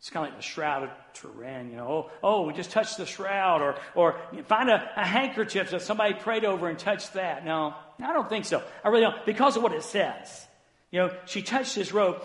It's 0.03 0.09
kind 0.09 0.25
of 0.25 0.33
like 0.33 0.41
the 0.41 0.45
shroud 0.45 0.83
of 0.83 0.89
Turin, 1.13 1.69
you 1.69 1.77
know. 1.77 1.87
Oh, 1.87 2.11
oh, 2.21 2.41
we 2.41 2.51
just 2.51 2.71
touched 2.71 2.97
the 2.97 3.05
shroud, 3.05 3.61
or 3.61 3.77
or 3.95 4.19
find 4.47 4.69
a, 4.69 4.91
a 4.97 5.05
handkerchief 5.05 5.69
that 5.69 5.81
somebody 5.81 6.13
prayed 6.13 6.43
over 6.43 6.67
and 6.67 6.77
touched 6.77 7.13
that. 7.13 7.45
No, 7.45 7.73
I 8.03 8.11
don't 8.11 8.27
think 8.27 8.43
so. 8.43 8.61
I 8.83 8.89
really 8.89 9.03
don't, 9.03 9.25
because 9.25 9.55
of 9.55 9.63
what 9.63 9.71
it 9.71 9.81
says. 9.81 10.45
You 10.91 10.99
know, 10.99 11.15
she 11.23 11.41
touched 11.41 11.73
his 11.73 11.93
robe 11.93 12.21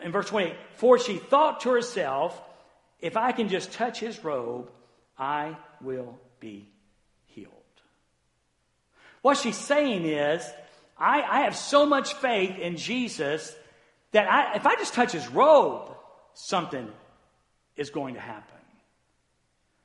in 0.00 0.12
verse 0.12 0.28
28. 0.28 0.54
For 0.76 1.00
she 1.00 1.16
thought 1.16 1.62
to 1.62 1.70
herself, 1.70 2.40
if 3.00 3.16
I 3.16 3.32
can 3.32 3.48
just 3.48 3.72
touch 3.72 3.98
his 3.98 4.22
robe, 4.22 4.70
I 5.18 5.56
will 5.80 6.16
be 6.38 6.68
healed. 7.24 7.50
What 9.22 9.36
she's 9.36 9.58
saying 9.58 10.04
is, 10.04 10.48
I, 10.96 11.22
I 11.22 11.40
have 11.40 11.56
so 11.56 11.86
much 11.86 12.14
faith 12.14 12.56
in 12.56 12.76
Jesus 12.76 13.52
that 14.12 14.30
I, 14.30 14.54
if 14.54 14.64
I 14.64 14.76
just 14.76 14.94
touch 14.94 15.10
his 15.10 15.26
robe, 15.26 15.90
something 16.34 16.88
is 17.76 17.90
going 17.90 18.14
to 18.14 18.20
happen. 18.20 18.56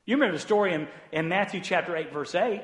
You 0.04 0.16
remember 0.16 0.36
the 0.36 0.42
story 0.42 0.74
in, 0.74 0.88
in 1.12 1.28
Matthew 1.28 1.60
chapter 1.60 1.96
8, 1.96 2.12
verse 2.12 2.34
8. 2.34 2.62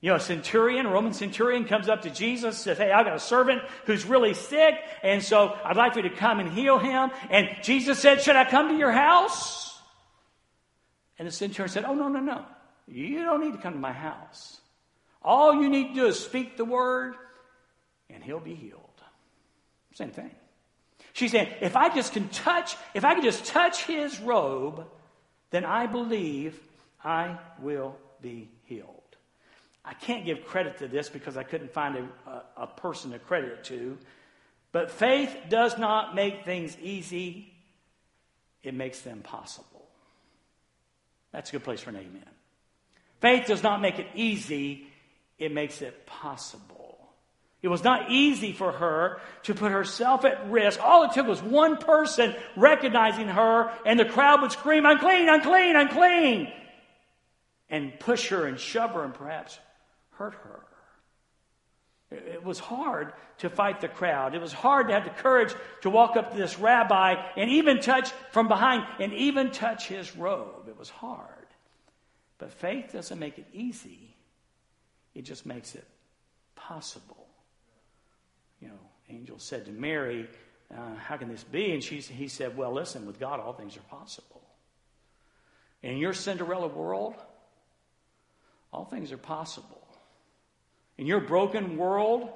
You 0.00 0.10
know, 0.10 0.16
a 0.16 0.20
centurion, 0.20 0.86
a 0.86 0.90
Roman 0.90 1.14
centurion 1.14 1.64
comes 1.64 1.88
up 1.88 2.02
to 2.02 2.10
Jesus, 2.10 2.58
says, 2.58 2.76
Hey, 2.76 2.92
I've 2.92 3.06
got 3.06 3.16
a 3.16 3.20
servant 3.20 3.62
who's 3.86 4.04
really 4.04 4.34
sick, 4.34 4.74
and 5.02 5.22
so 5.22 5.56
I'd 5.64 5.76
like 5.76 5.94
for 5.94 6.00
you 6.00 6.08
to 6.10 6.14
come 6.14 6.40
and 6.40 6.50
heal 6.50 6.78
him. 6.78 7.10
And 7.30 7.48
Jesus 7.62 7.98
said, 8.00 8.20
Should 8.20 8.36
I 8.36 8.44
come 8.44 8.68
to 8.68 8.76
your 8.76 8.92
house? 8.92 9.78
And 11.18 11.26
the 11.26 11.32
centurion 11.32 11.72
said, 11.72 11.84
Oh, 11.84 11.94
no, 11.94 12.08
no, 12.08 12.20
no. 12.20 12.44
You 12.86 13.22
don't 13.22 13.40
need 13.40 13.52
to 13.52 13.58
come 13.58 13.72
to 13.72 13.78
my 13.78 13.92
house. 13.92 14.60
All 15.22 15.54
you 15.54 15.70
need 15.70 15.88
to 15.88 15.94
do 15.94 16.06
is 16.06 16.18
speak 16.18 16.58
the 16.58 16.66
word, 16.66 17.14
and 18.10 18.22
he'll 18.22 18.40
be 18.40 18.54
healed. 18.54 18.80
Same 19.94 20.10
thing. 20.10 20.32
She's 21.14 21.30
saying, 21.30 21.48
if 21.60 21.76
I 21.76 21.94
just 21.94 22.12
can 22.12 22.28
touch, 22.28 22.76
if 22.92 23.04
I 23.04 23.14
can 23.14 23.22
just 23.22 23.46
touch 23.46 23.84
his 23.84 24.18
robe, 24.20 24.84
then 25.50 25.64
I 25.64 25.86
believe 25.86 26.58
I 27.02 27.38
will 27.60 27.96
be 28.20 28.50
healed. 28.64 29.00
I 29.84 29.94
can't 29.94 30.24
give 30.24 30.44
credit 30.44 30.78
to 30.78 30.88
this 30.88 31.08
because 31.08 31.36
I 31.36 31.44
couldn't 31.44 31.72
find 31.72 31.96
a, 31.96 32.30
a, 32.30 32.42
a 32.64 32.66
person 32.66 33.12
to 33.12 33.20
credit 33.20 33.52
it 33.52 33.64
to. 33.64 33.96
But 34.72 34.90
faith 34.90 35.36
does 35.48 35.78
not 35.78 36.16
make 36.16 36.44
things 36.44 36.76
easy, 36.82 37.54
it 38.64 38.74
makes 38.74 39.02
them 39.02 39.20
possible. 39.20 39.86
That's 41.30 41.50
a 41.50 41.52
good 41.52 41.62
place 41.62 41.80
for 41.80 41.90
an 41.90 41.96
amen. 41.96 42.28
Faith 43.20 43.46
does 43.46 43.62
not 43.62 43.80
make 43.80 44.00
it 44.00 44.08
easy, 44.16 44.88
it 45.38 45.52
makes 45.52 45.80
it 45.80 46.06
possible. 46.06 46.83
It 47.64 47.70
was 47.70 47.82
not 47.82 48.10
easy 48.10 48.52
for 48.52 48.72
her 48.72 49.22
to 49.44 49.54
put 49.54 49.72
herself 49.72 50.26
at 50.26 50.50
risk. 50.50 50.78
All 50.82 51.04
it 51.04 51.12
took 51.12 51.26
was 51.26 51.42
one 51.42 51.78
person 51.78 52.36
recognizing 52.56 53.26
her, 53.26 53.72
and 53.86 53.98
the 53.98 54.04
crowd 54.04 54.42
would 54.42 54.52
scream, 54.52 54.84
Unclean, 54.84 55.30
unclean, 55.30 55.74
unclean, 55.74 56.52
and 57.70 57.98
push 57.98 58.28
her 58.28 58.44
and 58.44 58.60
shove 58.60 58.90
her 58.90 59.02
and 59.02 59.14
perhaps 59.14 59.58
hurt 60.10 60.34
her. 60.34 60.60
It 62.10 62.44
was 62.44 62.58
hard 62.58 63.14
to 63.38 63.48
fight 63.48 63.80
the 63.80 63.88
crowd. 63.88 64.34
It 64.34 64.42
was 64.42 64.52
hard 64.52 64.88
to 64.88 64.92
have 64.92 65.04
the 65.04 65.22
courage 65.22 65.54
to 65.80 65.88
walk 65.88 66.16
up 66.16 66.32
to 66.32 66.36
this 66.36 66.58
rabbi 66.58 67.14
and 67.34 67.48
even 67.48 67.80
touch 67.80 68.10
from 68.30 68.46
behind 68.46 68.84
and 69.00 69.14
even 69.14 69.50
touch 69.52 69.88
his 69.88 70.14
robe. 70.14 70.68
It 70.68 70.78
was 70.78 70.90
hard. 70.90 71.46
But 72.36 72.52
faith 72.52 72.92
doesn't 72.92 73.18
make 73.18 73.38
it 73.38 73.46
easy, 73.54 74.14
it 75.14 75.22
just 75.22 75.46
makes 75.46 75.74
it 75.74 75.88
possible 76.56 77.23
you 78.64 78.70
know, 78.70 78.78
angel 79.10 79.38
said 79.38 79.66
to 79.66 79.72
Mary, 79.72 80.26
uh, 80.74 80.94
How 80.96 81.18
can 81.18 81.28
this 81.28 81.44
be? 81.44 81.72
And 81.72 81.84
she, 81.84 82.00
he 82.00 82.28
said, 82.28 82.56
Well, 82.56 82.72
listen, 82.72 83.04
with 83.06 83.20
God, 83.20 83.38
all 83.40 83.52
things 83.52 83.76
are 83.76 83.80
possible. 83.90 84.40
In 85.82 85.98
your 85.98 86.14
Cinderella 86.14 86.68
world, 86.68 87.14
all 88.72 88.86
things 88.86 89.12
are 89.12 89.18
possible. 89.18 89.86
In 90.96 91.06
your 91.06 91.20
broken 91.20 91.76
world, 91.76 92.30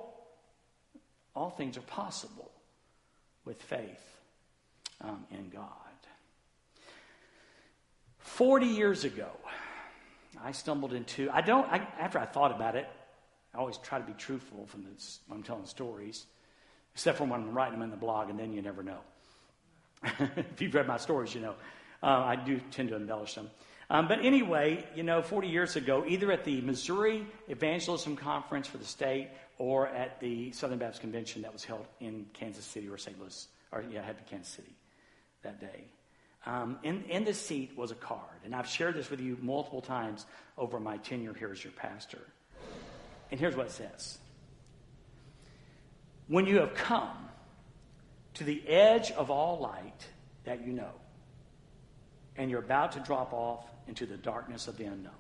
all 1.35 1.49
things 1.49 1.79
are 1.79 1.83
possible 1.83 2.51
with 3.47 3.63
faith 3.63 4.19
um, 5.01 5.25
in 5.31 5.49
God. 5.49 5.65
40 8.19 8.67
years 8.67 9.05
ago, 9.05 9.31
I 10.45 10.53
stumbled 10.53 10.93
into, 10.93 11.31
I 11.31 11.41
don't, 11.41 11.67
I, 11.73 11.79
after 11.99 12.19
I 12.19 12.27
thought 12.27 12.55
about 12.55 12.77
it, 12.77 12.87
I 13.55 13.59
always 13.59 13.79
try 13.79 13.99
to 13.99 14.05
be 14.05 14.13
truthful 14.13 14.67
from 14.67 14.85
when 14.85 15.39
I'm 15.39 15.43
telling 15.43 15.67
stories, 15.67 16.27
except 16.95 17.19
for 17.19 17.25
when 17.25 17.41
I'm 17.41 17.53
writing 17.53 17.75
them 17.75 17.83
in 17.83 17.91
the 17.91 17.97
blog, 17.97 18.31
and 18.31 18.39
then 18.39 18.53
you 18.53 18.63
never 18.63 18.83
know. 18.83 19.01
if 20.05 20.61
you've 20.61 20.75
read 20.75 20.87
my 20.87 20.97
stories, 20.99 21.35
you 21.35 21.41
know. 21.41 21.55
Uh, 22.03 22.07
I 22.07 22.37
do 22.37 22.61
tend 22.71 22.91
to 22.91 22.97
embellish 22.97 23.35
them. 23.35 23.51
Um, 23.91 24.07
but 24.07 24.25
anyway, 24.25 24.87
you 24.95 25.03
know, 25.03 25.23
40 25.23 25.49
years 25.49 25.77
ago, 25.77 26.05
either 26.07 26.31
at 26.31 26.45
the 26.45 26.61
Missouri 26.61 27.27
Evangelism 27.49 28.17
Conference 28.17 28.67
for 28.67 28.77
the 28.77 28.85
state 28.85 29.29
or 29.57 29.89
at 29.89 30.21
the 30.21 30.53
Southern 30.53 30.79
Baptist 30.79 31.01
Convention 31.01 31.43
that 31.43 31.53
was 31.53 31.65
held 31.65 31.87
in 32.01 32.27
Kansas 32.35 32.65
City 32.65 32.89
or 32.89 32.99
St. 32.99 33.19
Louis, 33.19 33.49
or 33.73 33.83
yeah, 33.91 34.01
I 34.01 34.05
had 34.05 34.19
to 34.19 34.25
Kansas 34.25 34.53
City 34.53 34.73
that 35.43 35.61
day. 35.61 35.85
Um, 36.47 36.79
in, 36.83 37.03
in 37.05 37.25
the 37.25 37.35
seat 37.35 37.77
was 37.77 37.91
a 37.91 37.97
card, 37.97 38.23
and 38.45 38.55
I've 38.55 38.69
shared 38.69 38.95
this 38.95 39.11
with 39.11 39.21
you 39.21 39.37
multiple 39.41 39.81
times 39.81 40.27
over 40.57 40.79
my 40.79 40.99
tenure 40.99 41.35
here 41.35 41.51
as 41.51 41.65
your 41.65 41.73
pastor. 41.73 42.21
And 43.31 43.39
here's 43.39 43.57
what 43.57 43.67
it 43.67 43.73
says 43.73 44.19
When 46.27 46.47
you 46.47 46.61
have 46.61 46.75
come 46.75 47.29
to 48.35 48.45
the 48.45 48.67
edge 48.69 49.11
of 49.11 49.31
all 49.31 49.59
light 49.59 50.07
that 50.45 50.67
you 50.67 50.73
know, 50.73 50.93
and 52.37 52.51
you're 52.51 52.61
about 52.61 52.93
to 52.93 53.01
drop 53.01 53.33
off 53.33 53.65
into 53.89 54.07
the 54.07 54.17
darkness 54.17 54.69
of 54.69 54.77
the 54.77 54.85
unknown. 54.85 55.13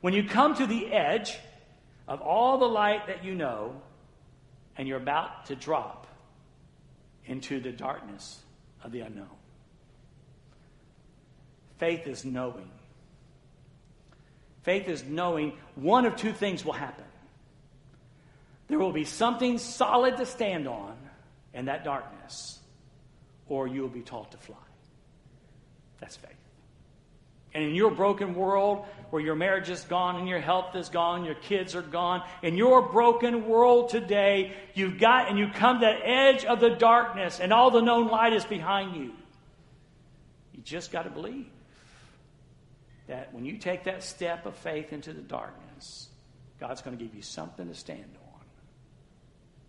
When 0.00 0.12
you 0.12 0.24
come 0.24 0.54
to 0.56 0.66
the 0.66 0.92
edge 0.92 1.38
of 2.06 2.20
all 2.20 2.58
the 2.58 2.66
light 2.66 3.06
that 3.06 3.24
you 3.24 3.34
know, 3.34 3.80
and 4.76 4.86
you're 4.86 4.98
about 4.98 5.46
to 5.46 5.56
drop 5.56 6.06
into 7.26 7.60
the 7.60 7.72
darkness 7.72 8.40
of 8.82 8.92
the 8.92 9.00
unknown. 9.00 9.26
Faith 11.78 12.06
is 12.06 12.24
knowing 12.24 12.70
Faith 14.64 14.88
is 14.88 15.04
knowing 15.04 15.52
one 15.74 16.06
of 16.06 16.16
two 16.16 16.32
things 16.32 16.64
will 16.64 16.72
happen. 16.72 17.04
There 18.66 18.78
will 18.78 18.92
be 18.92 19.04
something 19.04 19.58
solid 19.58 20.16
to 20.16 20.26
stand 20.26 20.66
on 20.66 20.96
in 21.52 21.66
that 21.66 21.84
darkness, 21.84 22.58
or 23.46 23.68
you 23.68 23.82
will 23.82 23.90
be 23.90 24.00
taught 24.00 24.32
to 24.32 24.38
fly. 24.38 24.56
That's 26.00 26.16
faith. 26.16 26.30
And 27.52 27.62
in 27.62 27.74
your 27.74 27.90
broken 27.90 28.34
world 28.34 28.86
where 29.10 29.22
your 29.22 29.36
marriage 29.36 29.68
is 29.68 29.84
gone 29.84 30.16
and 30.16 30.26
your 30.26 30.40
health 30.40 30.74
is 30.74 30.88
gone, 30.88 31.24
your 31.24 31.36
kids 31.36 31.76
are 31.76 31.82
gone, 31.82 32.22
in 32.42 32.56
your 32.56 32.88
broken 32.88 33.46
world 33.46 33.90
today, 33.90 34.54
you've 34.74 34.98
got 34.98 35.28
and 35.28 35.38
you 35.38 35.48
come 35.54 35.78
to 35.78 35.86
the 35.86 36.08
edge 36.08 36.44
of 36.46 36.58
the 36.58 36.70
darkness 36.70 37.38
and 37.38 37.52
all 37.52 37.70
the 37.70 37.82
known 37.82 38.08
light 38.08 38.32
is 38.32 38.44
behind 38.44 38.96
you. 38.96 39.12
You 40.52 40.62
just 40.64 40.90
got 40.90 41.02
to 41.02 41.10
believe 41.10 41.46
that 43.06 43.32
when 43.34 43.44
you 43.44 43.58
take 43.58 43.84
that 43.84 44.02
step 44.02 44.46
of 44.46 44.56
faith 44.56 44.92
into 44.92 45.12
the 45.12 45.20
darkness, 45.20 46.08
God's 46.58 46.82
going 46.82 46.96
to 46.96 47.04
give 47.04 47.14
you 47.14 47.22
something 47.22 47.68
to 47.68 47.74
stand 47.74 48.16
on, 48.34 48.40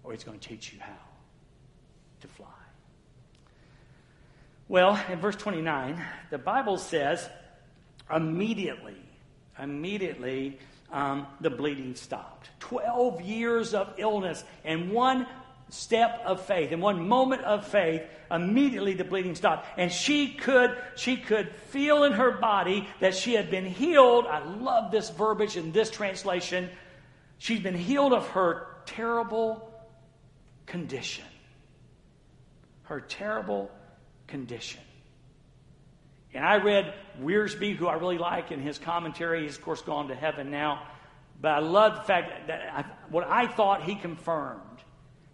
or 0.04 0.12
He's 0.12 0.24
going 0.24 0.40
to 0.40 0.48
teach 0.48 0.74
you 0.74 0.80
how 0.80 0.94
to 2.22 2.28
fly. 2.28 2.48
Well, 4.68 5.00
in 5.12 5.20
verse 5.20 5.36
29, 5.36 6.04
the 6.32 6.38
Bible 6.38 6.78
says, 6.78 7.28
immediately, 8.14 8.98
immediately, 9.60 10.58
um, 10.92 11.28
the 11.42 11.50
bleeding 11.50 11.96
stopped. 11.96 12.50
12 12.60 13.22
years 13.22 13.74
of 13.74 13.94
illness 13.98 14.44
and 14.64 14.92
one 14.92 15.28
step 15.70 16.22
of 16.26 16.46
faith, 16.46 16.72
in 16.72 16.80
one 16.80 17.08
moment 17.08 17.44
of 17.44 17.68
faith, 17.68 18.04
immediately 18.30 18.94
the 18.94 19.04
bleeding 19.04 19.36
stopped. 19.36 19.68
And 19.78 19.92
she 19.92 20.30
could, 20.30 20.78
she 20.96 21.18
could 21.18 21.52
feel 21.70 22.04
in 22.04 22.14
her 22.14 22.32
body 22.32 22.88
that 23.00 23.16
she 23.16 23.34
had 23.34 23.50
been 23.50 23.66
healed. 23.66 24.26
I 24.26 24.44
love 24.44 24.92
this 24.92 25.10
verbiage 25.10 25.58
in 25.58 25.72
this 25.72 25.90
translation. 25.90 26.70
She's 27.38 27.60
been 27.60 27.76
healed 27.76 28.14
of 28.14 28.28
her 28.30 28.68
terrible 28.86 29.72
condition. 30.66 31.26
Her 32.84 33.02
terrible 33.02 33.72
condition. 34.28 34.82
And 36.34 36.46
I 36.46 36.58
read 36.58 36.94
Wiersbe, 37.22 37.76
who 37.76 37.88
I 37.88 37.94
really 37.94 38.18
like, 38.18 38.52
in 38.52 38.62
his 38.62 38.78
commentary. 38.78 39.44
He's, 39.44 39.58
of 39.58 39.64
course, 39.64 39.82
gone 39.82 40.10
to 40.10 40.16
heaven 40.16 40.52
now. 40.52 40.88
But 41.42 41.52
I 41.52 41.60
love 41.60 41.96
the 41.96 42.02
fact 42.04 42.48
that 42.48 42.62
I, 42.74 42.86
what 43.10 43.26
I 43.28 43.48
thought 43.48 43.84
he 43.84 43.96
confirmed 43.96 44.62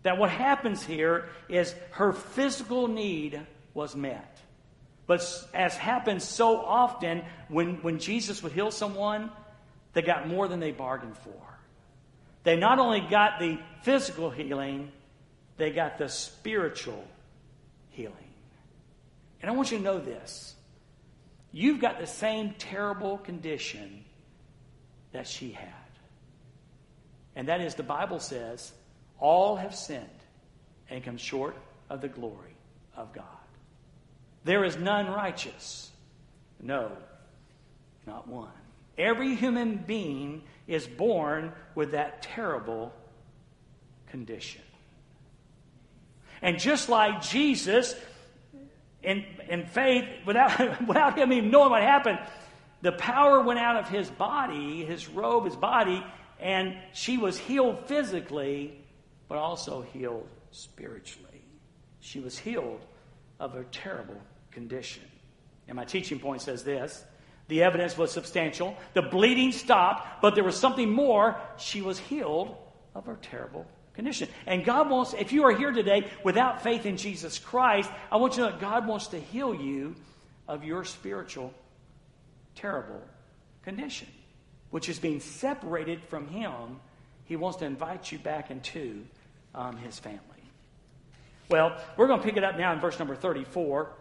that 0.04 0.18
what 0.18 0.30
happens 0.30 0.84
here 0.84 1.30
is 1.48 1.76
her 1.92 2.14
physical 2.14 2.88
need 2.88 3.40
was 3.74 3.96
met. 3.96 4.40
But 5.08 5.22
as 5.54 5.76
happens 5.76 6.24
so 6.24 6.58
often, 6.58 7.24
when, 7.50 7.82
when 7.82 8.00
Jesus 8.00 8.42
would 8.44 8.52
heal 8.52 8.72
someone, 8.72 9.30
they 9.94 10.02
got 10.02 10.28
more 10.28 10.48
than 10.48 10.60
they 10.60 10.72
bargained 10.72 11.18
for. 11.18 11.60
They 12.44 12.56
not 12.56 12.80
only 12.80 13.02
got 13.02 13.40
the 13.40 13.60
physical 13.84 14.30
healing, 14.30 14.92
they 15.58 15.72
got 15.72 15.98
the 15.98 16.08
spiritual 16.08 17.04
healing. 17.90 18.16
And 19.42 19.52
I 19.52 19.54
want 19.54 19.72
you 19.72 19.78
to 19.78 19.84
know 19.84 20.00
this 20.00 20.56
you've 21.52 21.82
got 21.82 22.00
the 22.00 22.08
same 22.08 22.56
terrible 22.58 23.18
condition 23.18 24.06
that 25.12 25.28
she 25.28 25.52
had. 25.52 25.68
And 27.36 27.48
that 27.48 27.62
is, 27.62 27.76
the 27.76 27.84
Bible 27.84 28.20
says, 28.20 28.72
all 29.22 29.56
have 29.56 29.74
sinned 29.74 30.06
and 30.90 31.04
come 31.04 31.16
short 31.16 31.56
of 31.90 32.02
the 32.02 32.10
glory 32.10 32.56
of 32.98 33.14
God. 33.14 33.26
There 34.44 34.66
is 34.66 34.76
none 34.76 35.08
righteous. 35.08 35.90
No, 36.60 36.92
not 38.06 38.28
one. 38.28 38.50
Every 38.98 39.36
human 39.36 39.78
being 39.78 40.44
is 40.68 40.86
born 40.86 41.54
with 41.76 41.92
that 41.92 42.22
terrible 42.22 42.94
condition. 44.08 44.62
And 46.42 46.60
just 46.60 46.90
like 46.90 47.22
Jesus, 47.22 47.96
in, 49.04 49.24
in 49.48 49.66
faith, 49.68 50.06
without, 50.26 50.88
without 50.88 51.18
him 51.18 51.32
even 51.32 51.52
knowing 51.52 51.70
what 51.70 51.84
happened, 51.84 52.20
the 52.82 52.92
power 52.92 53.42
went 53.42 53.60
out 53.60 53.76
of 53.76 53.90
his 53.90 54.10
body, 54.10 54.84
his 54.84 55.08
robe, 55.08 55.46
his 55.46 55.56
body, 55.56 56.04
and 56.40 56.76
she 56.94 57.18
was 57.18 57.38
healed 57.38 57.86
physically 57.86 58.81
but 59.32 59.38
also 59.38 59.82
healed 59.94 60.28
spiritually. 60.52 61.42
She 62.02 62.20
was 62.20 62.38
healed 62.38 62.82
of 63.40 63.54
her 63.54 63.64
terrible 63.72 64.22
condition. 64.52 65.04
And 65.70 65.78
my 65.78 65.86
teaching 65.86 66.20
point 66.20 66.42
says 66.42 66.66
this 66.66 67.06
the 67.48 67.64
evidence 67.64 67.98
was 67.98 68.12
substantial, 68.12 68.76
the 68.94 69.04
bleeding 69.04 69.54
stopped, 69.54 70.22
but 70.22 70.36
there 70.36 70.44
was 70.44 70.58
something 70.58 70.90
more. 70.90 71.40
She 71.58 71.82
was 71.82 71.98
healed 71.98 72.58
of 72.94 73.06
her 73.06 73.18
terrible 73.22 73.66
condition. 73.94 74.28
And 74.48 74.66
God 74.66 74.90
wants, 74.90 75.14
if 75.14 75.32
you 75.32 75.46
are 75.46 75.56
here 75.56 75.72
today 75.72 76.12
without 76.26 76.62
faith 76.62 76.86
in 76.86 76.98
Jesus 76.98 77.40
Christ, 77.40 77.90
I 78.12 78.18
want 78.18 78.36
you 78.36 78.44
to 78.44 78.50
know 78.50 78.52
that 78.52 78.60
God 78.60 78.86
wants 78.86 79.08
to 79.08 79.18
heal 79.18 79.56
you 79.56 79.96
of 80.46 80.66
your 80.66 80.84
spiritual 80.84 81.54
terrible 82.56 83.02
condition, 83.64 84.10
which 84.72 84.90
is 84.90 85.00
being 85.00 85.22
separated 85.22 86.04
from 86.04 86.28
Him. 86.28 86.82
He 87.24 87.38
wants 87.38 87.60
to 87.60 87.66
invite 87.66 88.12
you 88.12 88.20
back 88.20 88.52
into 88.52 89.06
um, 89.56 89.78
his 89.78 90.00
family. 90.00 90.20
Well, 91.50 91.78
we're 91.98 92.08
going 92.08 92.20
to 92.20 92.26
pick 92.26 92.38
it 92.38 92.44
up 92.44 92.58
now 92.58 92.72
in 92.74 92.80
verse 92.80 92.98
number 92.98 93.16
34. 93.16 93.92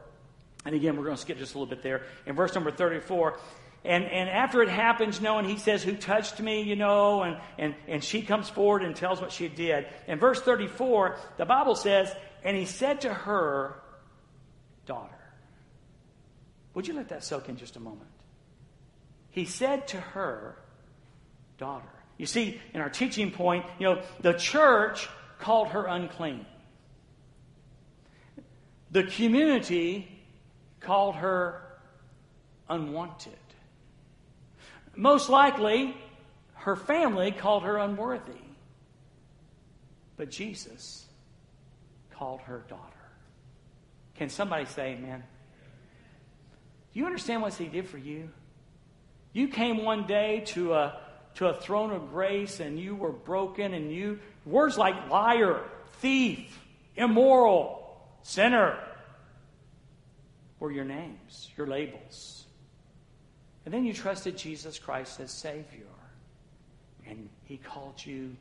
And 0.65 0.75
again, 0.75 0.97
we're 0.97 1.05
going 1.05 1.17
to 1.17 1.21
skip 1.21 1.39
just 1.39 1.55
a 1.55 1.59
little 1.59 1.69
bit 1.69 1.83
there. 1.83 2.03
In 2.27 2.37
verse 2.37 2.55
number 2.55 2.71
34, 2.71 3.39
and, 3.85 4.05
and 4.05 4.29
after 4.29 4.63
it 4.63 4.69
happens, 4.69 5.19
you 5.19 5.25
know, 5.25 5.39
and 5.39 5.49
he 5.49 5.57
says, 5.57 5.83
Who 5.83 5.97
touched 5.97 6.39
me, 6.39 6.63
you 6.63 6.77
know, 6.77 7.23
and, 7.23 7.39
and, 7.59 7.75
and 7.89 8.05
she 8.05 8.23
comes 8.23 8.49
forward 8.49 8.83
and 8.83 8.95
tells 8.95 9.21
what 9.21 9.33
she 9.33 9.49
did. 9.49 9.87
In 10.07 10.19
verse 10.19 10.41
34, 10.41 11.17
the 11.39 11.47
Bible 11.47 11.75
says, 11.75 12.15
And 12.45 12.57
he 12.57 12.67
said 12.67 13.03
to 13.03 13.13
her, 13.13 13.81
Daughter. 14.87 15.15
Would 16.75 16.87
you 16.87 16.95
let 16.95 17.09
that 17.09 17.25
soak 17.25 17.49
in 17.49 17.57
just 17.57 17.77
a 17.77 17.81
moment? 17.81 18.11
He 19.31 19.47
said 19.47 19.89
to 19.89 19.97
her, 20.01 20.57
Daughter. 21.57 21.89
You 22.19 22.27
see, 22.27 22.61
in 22.75 22.83
our 22.83 22.91
teaching 22.91 23.31
point, 23.31 23.65
you 23.79 23.87
know, 23.87 24.03
the 24.21 24.35
church 24.35 25.09
called 25.41 25.69
her 25.69 25.87
unclean. 25.87 26.47
The 28.91 29.05
community 29.05 30.09
called 30.81 31.17
her 31.17 31.63
unwanted. 32.69 33.33
Most 34.95 35.29
likely, 35.29 35.97
her 36.55 36.77
family 36.77 37.33
called 37.33 37.63
her 37.63 37.79
unworthy. 37.79 38.33
But 40.17 40.31
Jesus 40.31 41.07
called 42.13 42.41
her 42.43 42.65
daughter. 42.69 42.85
Can 44.17 44.29
somebody 44.29 44.67
say 44.67 44.93
amen? 44.93 45.23
Do 46.93 47.01
you 47.01 47.07
understand 47.07 47.41
what 47.41 47.55
he 47.55 47.67
did 47.67 47.89
for 47.89 47.99
you? 47.99 48.31
You 49.33 49.49
came 49.49 49.85
one 49.85 50.07
day 50.07 50.43
to 50.49 50.75
a, 50.75 51.01
to 51.37 51.47
a 51.47 51.55
throne 51.55 51.93
of 51.93 52.11
grace 52.11 52.61
and 52.61 52.79
you 52.79 52.95
were 52.95 53.13
broken 53.13 53.73
and 53.73 53.93
you 53.93 54.19
Words 54.47 54.79
like 54.79 55.11
liar, 55.11 55.61
thief, 56.01 56.59
immoral, 56.97 58.01
sinner 58.23 58.79
were 60.59 60.71
your 60.71 60.85
names, 60.85 61.51
your 61.57 61.67
labels. 61.67 62.47
And 63.65 63.75
then 63.75 63.85
you 63.85 63.93
trusted 63.93 64.37
Jesus 64.37 64.79
Christ 64.79 65.21
as 65.21 65.31
Savior. 65.31 65.87
And 67.07 67.29
He 67.45 67.57
called 67.57 68.05
you 68.05 68.37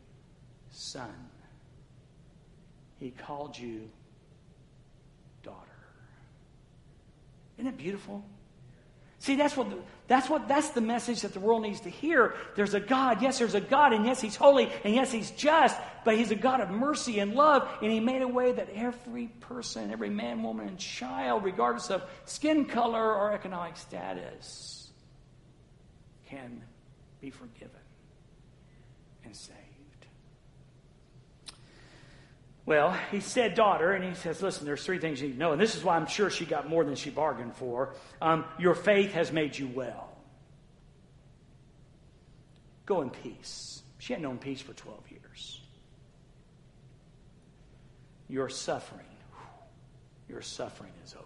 son. 0.72 1.14
He 3.00 3.12
called 3.12 3.58
you 3.58 3.90
daughter. 5.44 5.58
Isn't 7.58 7.68
it 7.68 7.78
beautiful? 7.78 8.24
See, 9.20 9.36
that's 9.36 9.58
what, 9.58 9.68
that's 10.08 10.30
what, 10.30 10.48
that's 10.48 10.70
the 10.70 10.82
message 10.82 11.22
that 11.22 11.34
the 11.34 11.42
world 11.42 11.62
needs 11.62 11.82
to 11.82 11.90
hear. 11.90 12.36
There's 12.56 12.74
a 12.74 12.80
God. 12.80 13.22
Yes, 13.22 13.40
there's 13.40 13.54
a 13.54 13.62
God. 13.62 13.92
And 13.92 14.06
yes, 14.06 14.22
He's 14.22 14.38
holy. 14.38 14.72
And 14.86 14.96
yes, 14.96 15.12
He's 15.12 15.30
just. 15.32 15.78
But 16.06 16.16
He's 16.16 16.32
a 16.32 16.36
God 16.36 16.62
of 16.62 16.70
mercy 16.70 17.20
and 17.20 17.34
love. 17.34 17.68
And 17.82 17.92
He 17.92 18.00
made 18.00 18.22
a 18.22 18.28
way 18.28 18.54
that 18.54 18.70
every 18.74 19.28
person, 19.42 19.92
every 19.92 20.10
man, 20.10 20.42
woman, 20.42 20.70
and 20.70 20.78
child, 20.78 21.44
regardless 21.44 21.90
of 21.90 22.02
skin 22.24 22.64
color 22.66 23.14
or 23.14 23.34
economic 23.34 23.76
status, 23.76 24.90
can 26.30 26.62
be 27.20 27.30
forgiven 27.30 27.82
and 29.26 29.36
saved. 29.36 29.69
Well, 32.70 32.96
he 33.10 33.20
said, 33.20 33.56
daughter, 33.56 33.94
and 33.94 34.06
he 34.06 34.14
says, 34.14 34.44
listen, 34.44 34.64
there's 34.64 34.86
three 34.86 35.00
things 35.00 35.20
you 35.20 35.30
need 35.30 35.34
to 35.34 35.40
know. 35.40 35.54
And 35.54 35.60
this 35.60 35.76
is 35.76 35.84
why 35.84 35.96
I'm 35.96 36.06
sure 36.06 36.30
she 36.30 36.46
got 36.46 36.70
more 36.70 36.84
than 36.84 36.94
she 36.94 37.10
bargained 37.10 37.56
for. 37.56 37.96
Um, 38.22 38.46
your 38.60 38.76
faith 38.76 39.14
has 39.14 39.32
made 39.32 39.58
you 39.58 39.68
well. 39.74 40.16
Go 42.86 43.02
in 43.02 43.10
peace. 43.10 43.82
She 43.98 44.14
hadn't 44.14 44.22
known 44.22 44.38
peace 44.38 44.62
for 44.62 44.74
12 44.74 45.00
years. 45.10 45.62
Your 48.28 48.50
suffering, 48.50 49.18
your 50.28 50.44
suffering 50.44 50.94
is 51.04 51.16
over. 51.16 51.26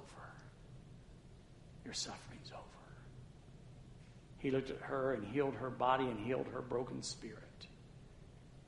Your 1.83 1.93
suffering's 1.93 2.53
over. 2.53 2.95
He 4.37 4.49
looked 4.49 4.69
at 4.69 4.79
her 4.79 5.11
and 5.11 5.25
healed 5.25 5.55
her 5.55 5.69
body 5.69 6.05
and 6.05 6.17
healed 6.21 6.47
her 6.53 6.61
broken 6.61 7.03
spirit 7.03 7.67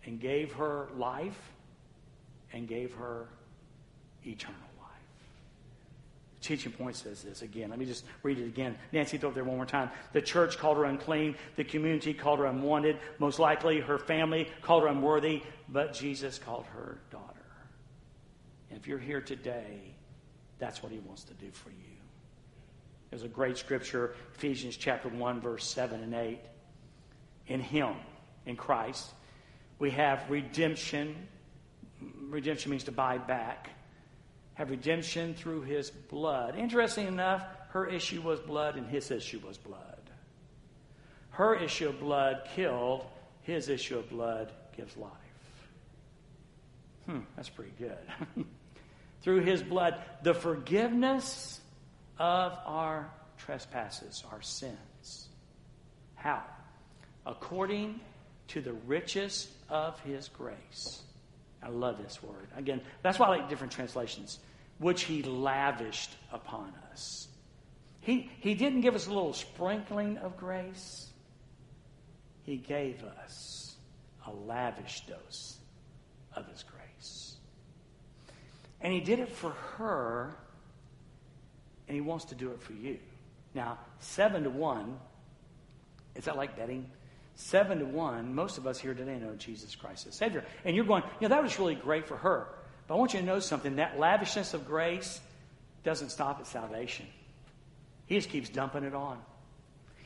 and 0.03 0.19
gave 0.19 0.51
her 0.51 0.89
life 0.97 1.54
and 2.55 2.67
gave 2.67 2.93
her 2.93 3.27
eternal 4.25 4.55
life. 4.79 4.89
The 6.39 6.47
teaching 6.47 6.71
point 6.71 6.95
says 6.95 7.21
this 7.21 7.41
again. 7.41 7.69
Let 7.69 7.77
me 7.77 7.85
just 7.85 8.05
read 8.23 8.39
it 8.39 8.45
again. 8.45 8.77
Nancy, 8.93 9.17
throw 9.17 9.29
it 9.29 9.35
there 9.35 9.43
one 9.43 9.57
more 9.57 9.65
time. 9.65 9.91
The 10.13 10.21
church 10.21 10.57
called 10.57 10.77
her 10.77 10.85
unclean. 10.85 11.35
The 11.57 11.65
community 11.65 12.13
called 12.13 12.39
her 12.39 12.45
unwanted. 12.45 12.97
Most 13.19 13.39
likely, 13.39 13.81
her 13.81 13.99
family 13.99 14.47
called 14.61 14.83
her 14.83 14.87
unworthy. 14.87 15.43
But 15.67 15.93
Jesus 15.93 16.39
called 16.39 16.65
her 16.73 16.97
daughter. 17.11 17.33
And 18.69 18.79
if 18.79 18.87
you're 18.87 18.99
here 18.99 19.21
today, 19.21 19.93
that's 20.57 20.81
what 20.81 20.93
he 20.93 20.99
wants 20.99 21.25
to 21.25 21.33
do 21.33 21.51
for 21.51 21.69
you. 21.69 21.75
There's 23.09 23.23
a 23.23 23.27
great 23.27 23.57
scripture, 23.57 24.15
Ephesians 24.33 24.77
chapter 24.77 25.09
1, 25.09 25.41
verse 25.41 25.65
7 25.67 26.01
and 26.01 26.13
8. 26.13 26.39
In 27.47 27.59
him, 27.59 27.95
in 28.45 28.55
Christ. 28.55 29.07
We 29.77 29.91
have 29.91 30.29
redemption. 30.29 31.27
Redemption 32.29 32.71
means 32.71 32.83
to 32.85 32.91
buy 32.91 33.17
back. 33.17 33.69
Have 34.55 34.69
redemption 34.69 35.33
through 35.33 35.63
his 35.63 35.89
blood. 35.89 36.57
Interesting 36.57 37.07
enough, 37.07 37.45
her 37.69 37.87
issue 37.87 38.21
was 38.21 38.39
blood 38.39 38.75
and 38.77 38.87
his 38.87 39.11
issue 39.11 39.39
was 39.45 39.57
blood. 39.57 39.81
Her 41.31 41.55
issue 41.55 41.89
of 41.89 41.99
blood 41.99 42.47
killed, 42.55 43.05
his 43.41 43.67
issue 43.67 43.97
of 43.97 44.09
blood 44.09 44.53
gives 44.77 44.95
life. 44.95 45.11
Hmm, 47.05 47.19
that's 47.35 47.49
pretty 47.49 47.73
good. 47.77 47.97
through 49.21 49.41
his 49.41 49.61
blood, 49.61 50.01
the 50.23 50.33
forgiveness 50.33 51.59
of 52.17 52.57
our 52.65 53.11
trespasses, 53.37 54.23
our 54.31 54.41
sins. 54.41 55.29
How? 56.15 56.43
According 57.25 57.99
to 58.49 58.61
the 58.61 58.73
riches 58.73 59.49
of 59.69 59.99
his 60.01 60.29
grace. 60.29 61.01
I 61.65 61.69
love 61.69 61.97
this 61.97 62.21
word. 62.21 62.47
Again, 62.55 62.81
that's 63.01 63.17
why 63.17 63.25
I 63.25 63.37
like 63.37 63.49
different 63.49 63.73
translations. 63.73 64.39
Which 64.77 65.03
he 65.03 65.23
lavished 65.23 66.11
upon 66.31 66.73
us. 66.91 67.27
He, 68.01 68.29
he 68.39 68.53
didn't 68.53 68.81
give 68.81 68.93
us 68.93 69.07
a 69.07 69.09
little 69.09 69.33
sprinkling 69.33 70.19
of 70.19 70.37
grace, 70.37 71.09
he 72.43 72.57
gave 72.57 73.03
us 73.03 73.75
a 74.27 74.31
lavish 74.31 75.01
dose 75.07 75.57
of 76.35 76.47
his 76.47 76.63
grace. 76.63 77.37
And 78.81 78.93
he 78.93 78.99
did 78.99 79.17
it 79.19 79.29
for 79.29 79.49
her, 79.77 80.35
and 81.87 81.95
he 81.95 82.01
wants 82.01 82.25
to 82.25 82.35
do 82.35 82.51
it 82.51 82.61
for 82.61 82.73
you. 82.73 82.99
Now, 83.55 83.79
seven 83.99 84.43
to 84.43 84.51
one, 84.51 84.99
is 86.13 86.25
that 86.25 86.37
like 86.37 86.55
betting? 86.55 86.91
Seven 87.35 87.79
to 87.79 87.85
one, 87.85 88.33
most 88.33 88.57
of 88.57 88.65
us 88.65 88.79
here 88.79 88.93
today 88.93 89.19
know 89.19 89.35
Jesus 89.35 89.75
Christ 89.75 90.07
as 90.07 90.15
Savior. 90.15 90.45
And 90.63 90.75
you're 90.75 90.85
going, 90.85 91.03
you 91.19 91.27
know, 91.27 91.35
that 91.35 91.43
was 91.43 91.59
really 91.59 91.75
great 91.75 92.07
for 92.07 92.15
her. 92.17 92.47
But 92.87 92.95
I 92.95 92.97
want 92.97 93.13
you 93.13 93.19
to 93.19 93.25
know 93.25 93.39
something 93.39 93.75
that 93.75 93.99
lavishness 93.99 94.53
of 94.53 94.65
grace 94.65 95.19
doesn't 95.83 96.09
stop 96.09 96.39
at 96.39 96.47
salvation, 96.47 97.05
He 98.05 98.15
just 98.15 98.29
keeps 98.29 98.49
dumping 98.49 98.83
it 98.83 98.95
on. 98.95 99.19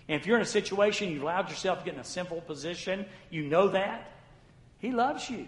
And 0.08 0.20
if 0.20 0.26
you're 0.26 0.38
in 0.38 0.42
a 0.42 0.46
situation, 0.46 1.12
you've 1.12 1.22
allowed 1.22 1.50
yourself 1.50 1.80
to 1.80 1.86
get 1.86 1.94
in 1.94 2.00
a 2.00 2.04
sinful 2.06 2.42
position, 2.42 3.06
you 3.30 3.44
know 3.44 3.70
that. 3.70 4.12
He 4.80 4.92
loves 4.92 5.30
you. 5.30 5.48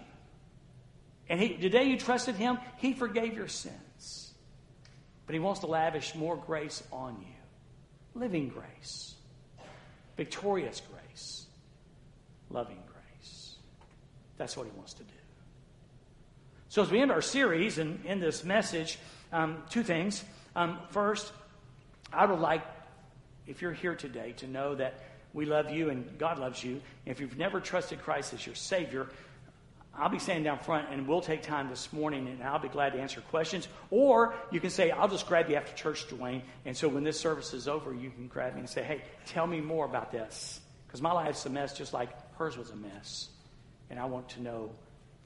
And 1.28 1.40
he, 1.40 1.56
you 1.56 1.98
trusted 1.98 2.36
Him, 2.36 2.58
He 2.76 2.92
forgave 2.92 3.34
your 3.34 3.48
sins. 3.48 4.32
But 5.26 5.34
He 5.34 5.40
wants 5.40 5.60
to 5.60 5.66
lavish 5.66 6.14
more 6.14 6.36
grace 6.36 6.82
on 6.92 7.16
you 7.20 7.26
living 8.14 8.48
grace, 8.48 9.14
victorious 10.16 10.82
grace 10.92 11.41
loving 12.52 12.78
grace. 12.86 13.56
That's 14.36 14.56
what 14.56 14.66
he 14.66 14.72
wants 14.76 14.94
to 14.94 15.02
do. 15.02 15.10
So, 16.68 16.82
as 16.82 16.90
we 16.90 17.00
end 17.00 17.10
our 17.10 17.22
series 17.22 17.78
and 17.78 18.04
end 18.06 18.22
this 18.22 18.44
message, 18.44 18.98
um, 19.32 19.62
two 19.70 19.82
things. 19.82 20.24
Um, 20.54 20.78
first, 20.90 21.32
I 22.12 22.26
would 22.26 22.38
like, 22.38 22.62
if 23.46 23.62
you're 23.62 23.72
here 23.72 23.94
today, 23.94 24.32
to 24.38 24.46
know 24.46 24.74
that 24.74 25.00
we 25.34 25.46
love 25.46 25.70
you 25.70 25.90
and 25.90 26.18
God 26.18 26.38
loves 26.38 26.62
you. 26.62 26.80
If 27.06 27.20
you've 27.20 27.38
never 27.38 27.60
trusted 27.60 28.02
Christ 28.02 28.34
as 28.34 28.44
your 28.44 28.54
Savior, 28.54 29.08
I'll 29.94 30.08
be 30.08 30.18
standing 30.18 30.44
down 30.44 30.58
front 30.58 30.88
and 30.90 31.06
we'll 31.06 31.20
take 31.20 31.42
time 31.42 31.68
this 31.68 31.92
morning 31.92 32.26
and 32.28 32.42
I'll 32.42 32.58
be 32.58 32.68
glad 32.68 32.92
to 32.94 33.00
answer 33.00 33.20
questions. 33.20 33.68
Or 33.90 34.34
you 34.50 34.60
can 34.60 34.70
say, 34.70 34.90
I'll 34.90 35.08
just 35.08 35.26
grab 35.26 35.50
you 35.50 35.56
after 35.56 35.74
church, 35.74 36.08
Dwayne. 36.08 36.42
And 36.64 36.76
so 36.76 36.88
when 36.88 37.04
this 37.04 37.18
service 37.20 37.52
is 37.52 37.68
over, 37.68 37.92
you 37.94 38.10
can 38.10 38.28
grab 38.28 38.54
me 38.54 38.60
and 38.60 38.68
say, 38.68 38.82
hey, 38.82 39.02
tell 39.26 39.46
me 39.46 39.60
more 39.60 39.84
about 39.84 40.10
this. 40.10 40.60
Because 40.86 41.02
my 41.02 41.12
life's 41.12 41.44
a 41.46 41.50
mess 41.50 41.76
just 41.76 41.92
like 41.92 42.10
hers 42.36 42.56
was 42.56 42.70
a 42.70 42.76
mess. 42.76 43.28
And 43.90 43.98
I 43.98 44.04
want 44.06 44.28
to 44.30 44.42
know 44.42 44.70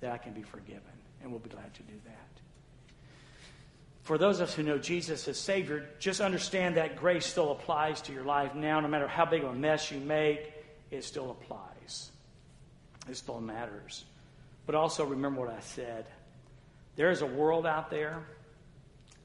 that 0.01 0.13
I 0.13 0.19
can 0.19 0.33
be 0.33 0.43
forgiven. 0.43 0.83
And 1.23 1.31
we'll 1.31 1.41
be 1.41 1.51
glad 1.51 1.73
to 1.75 1.83
do 1.83 1.95
that. 2.05 2.27
For 4.03 4.19
those 4.19 4.41
of 4.41 4.49
us 4.49 4.55
who 4.55 4.63
know 4.63 4.79
Jesus 4.79 5.27
as 5.27 5.39
Savior, 5.39 5.89
just 5.99 6.21
understand 6.21 6.77
that 6.77 6.97
grace 6.97 7.27
still 7.27 7.51
applies 7.51 8.01
to 8.03 8.13
your 8.13 8.23
life 8.23 8.55
now. 8.55 8.79
No 8.79 8.89
matter 8.89 9.09
how 9.09 9.25
big 9.25 9.43
of 9.43 9.51
a 9.51 9.55
mess 9.55 9.91
you 9.91 9.99
make, 9.99 10.53
it 10.91 11.03
still 11.03 11.33
applies. 11.33 12.13
It 13.09 13.17
still 13.17 13.41
matters. 13.41 14.05
But 14.65 14.75
also 14.75 15.05
remember 15.05 15.41
what 15.41 15.51
I 15.51 15.61
said. 15.61 16.07
There 16.95 17.11
is 17.11 17.23
a 17.23 17.27
world 17.27 17.67
out 17.67 17.91
there, 17.91 18.25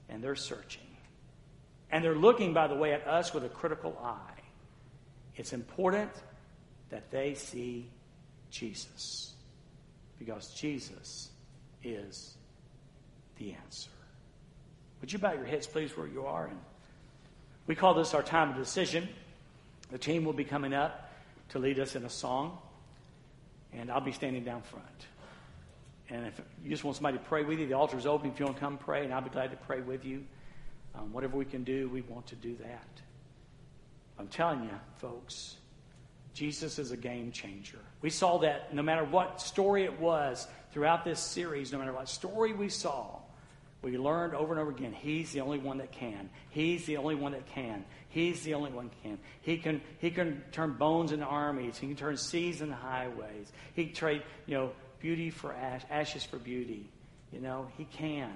and 0.09 0.23
they're 0.23 0.35
searching. 0.35 0.81
And 1.91 2.03
they're 2.03 2.15
looking, 2.15 2.53
by 2.53 2.67
the 2.67 2.75
way, 2.75 2.93
at 2.93 3.05
us 3.07 3.33
with 3.33 3.43
a 3.43 3.49
critical 3.49 3.97
eye. 4.03 4.41
It's 5.35 5.53
important 5.53 6.11
that 6.91 7.09
they 7.09 7.33
see 7.33 7.89
Jesus. 8.51 9.33
Because 10.19 10.53
Jesus 10.53 11.29
is 11.83 12.35
the 13.37 13.53
answer. 13.53 13.89
Would 14.99 15.11
you 15.11 15.17
bow 15.17 15.33
your 15.33 15.45
heads, 15.45 15.65
please, 15.65 15.97
where 15.97 16.07
you 16.07 16.25
are? 16.25 16.45
And 16.45 16.59
we 17.65 17.73
call 17.73 17.95
this 17.95 18.13
our 18.13 18.21
time 18.21 18.51
of 18.51 18.55
decision. 18.57 19.09
The 19.89 19.97
team 19.97 20.23
will 20.25 20.33
be 20.33 20.43
coming 20.43 20.73
up 20.73 21.11
to 21.49 21.59
lead 21.59 21.79
us 21.79 21.95
in 21.95 22.05
a 22.05 22.09
song, 22.09 22.57
and 23.73 23.91
I'll 23.91 23.99
be 23.99 24.11
standing 24.11 24.43
down 24.43 24.61
front. 24.61 24.85
And 26.09 26.27
if 26.27 26.39
you 26.63 26.69
just 26.69 26.83
want 26.83 26.97
somebody 26.97 27.17
to 27.17 27.23
pray 27.23 27.43
with 27.43 27.59
you, 27.59 27.67
the 27.67 27.73
altar 27.73 27.97
is 27.97 28.05
open 28.05 28.29
if 28.29 28.39
you 28.39 28.45
want 28.45 28.57
to 28.57 28.61
come 28.61 28.77
pray, 28.77 29.03
and 29.03 29.13
I'll 29.13 29.21
be 29.21 29.29
glad 29.29 29.51
to 29.51 29.57
pray 29.57 29.81
with 29.81 30.05
you. 30.05 30.23
Um, 30.93 31.13
whatever 31.13 31.37
we 31.37 31.45
can 31.45 31.63
do, 31.63 31.89
we 31.89 32.01
want 32.01 32.27
to 32.27 32.35
do 32.35 32.55
that. 32.57 33.01
I'm 34.19 34.27
telling 34.27 34.63
you, 34.63 34.79
folks, 34.97 35.55
Jesus 36.33 36.79
is 36.79 36.91
a 36.91 36.97
game 36.97 37.31
changer. 37.31 37.79
We 38.01 38.09
saw 38.09 38.39
that 38.39 38.73
no 38.73 38.81
matter 38.81 39.03
what 39.03 39.41
story 39.41 39.83
it 39.83 39.99
was 39.99 40.47
throughout 40.71 41.03
this 41.03 41.19
series, 41.19 41.71
no 41.71 41.79
matter 41.79 41.93
what 41.93 42.07
story 42.07 42.53
we 42.53 42.69
saw, 42.69 43.19
we 43.81 43.97
learned 43.97 44.35
over 44.35 44.53
and 44.53 44.61
over 44.61 44.71
again 44.71 44.93
He's 44.93 45.31
the 45.31 45.41
only 45.41 45.57
one 45.57 45.79
that 45.79 45.91
can. 45.91 46.29
He's 46.49 46.85
the 46.85 46.97
only 46.97 47.15
one 47.15 47.31
that 47.33 47.47
can. 47.47 47.83
He's 48.09 48.43
the 48.43 48.53
only 48.53 48.71
one 48.71 48.89
that 48.89 49.03
can. 49.03 49.17
He 49.41 49.57
can, 49.57 49.81
he 49.99 50.11
can 50.11 50.43
turn 50.51 50.73
bones 50.73 51.11
into 51.11 51.25
armies. 51.25 51.77
He 51.77 51.87
can 51.87 51.95
turn 51.95 52.17
seas 52.17 52.61
into 52.61 52.75
highways. 52.75 53.51
He 53.73 53.85
can 53.85 53.95
trade, 53.95 54.23
you 54.45 54.55
know, 54.55 54.71
beauty 54.99 55.29
for 55.29 55.53
ash, 55.53 55.81
ashes 55.89 56.23
for 56.23 56.37
beauty. 56.37 56.89
You 57.31 57.39
know, 57.39 57.67
He 57.77 57.85
can, 57.85 58.31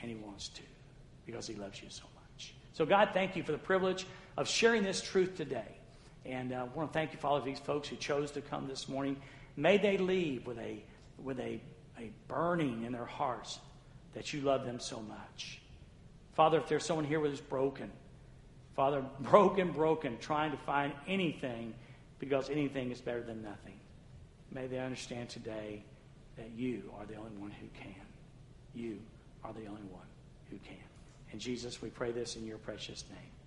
and 0.00 0.10
He 0.10 0.16
wants 0.16 0.48
to 0.48 0.62
because 1.26 1.46
He 1.46 1.54
loves 1.54 1.82
you 1.82 1.88
so 1.90 2.04
much. 2.14 2.54
So, 2.72 2.86
God, 2.86 3.10
thank 3.12 3.34
you 3.34 3.42
for 3.42 3.52
the 3.52 3.58
privilege 3.58 4.06
of 4.36 4.48
sharing 4.48 4.84
this 4.84 5.00
truth 5.00 5.36
today. 5.36 5.77
And 6.28 6.52
uh, 6.52 6.56
I 6.56 6.76
want 6.76 6.92
to 6.92 6.98
thank 6.98 7.12
you 7.12 7.18
Father, 7.18 7.40
for 7.40 7.46
these 7.46 7.58
folks 7.58 7.88
who 7.88 7.96
chose 7.96 8.30
to 8.32 8.40
come 8.40 8.68
this 8.68 8.88
morning. 8.88 9.16
May 9.56 9.78
they 9.78 9.96
leave 9.96 10.46
with 10.46 10.58
a, 10.58 10.82
with 11.22 11.40
a, 11.40 11.60
a 11.98 12.10
burning 12.28 12.84
in 12.84 12.92
their 12.92 13.06
hearts 13.06 13.58
that 14.14 14.32
you 14.32 14.42
love 14.42 14.64
them 14.64 14.78
so 14.78 15.00
much. 15.00 15.60
Father, 16.34 16.58
if 16.58 16.68
there's 16.68 16.84
someone 16.84 17.04
here 17.04 17.20
who's 17.20 17.40
broken, 17.40 17.90
Father, 18.76 19.04
broken, 19.20 19.72
broken, 19.72 20.18
trying 20.18 20.50
to 20.50 20.58
find 20.58 20.92
anything 21.06 21.74
because 22.18 22.50
anything 22.50 22.90
is 22.90 23.00
better 23.00 23.22
than 23.22 23.42
nothing, 23.42 23.78
may 24.52 24.66
they 24.66 24.78
understand 24.78 25.28
today 25.28 25.82
that 26.36 26.50
you 26.54 26.82
are 26.98 27.06
the 27.06 27.16
only 27.16 27.36
one 27.38 27.50
who 27.50 27.66
can. 27.80 27.94
You 28.74 28.98
are 29.44 29.52
the 29.52 29.66
only 29.66 29.82
one 29.90 30.06
who 30.50 30.58
can. 30.58 30.76
And 31.32 31.40
Jesus, 31.40 31.82
we 31.82 31.88
pray 31.88 32.12
this 32.12 32.36
in 32.36 32.46
your 32.46 32.58
precious 32.58 33.04
name. 33.10 33.37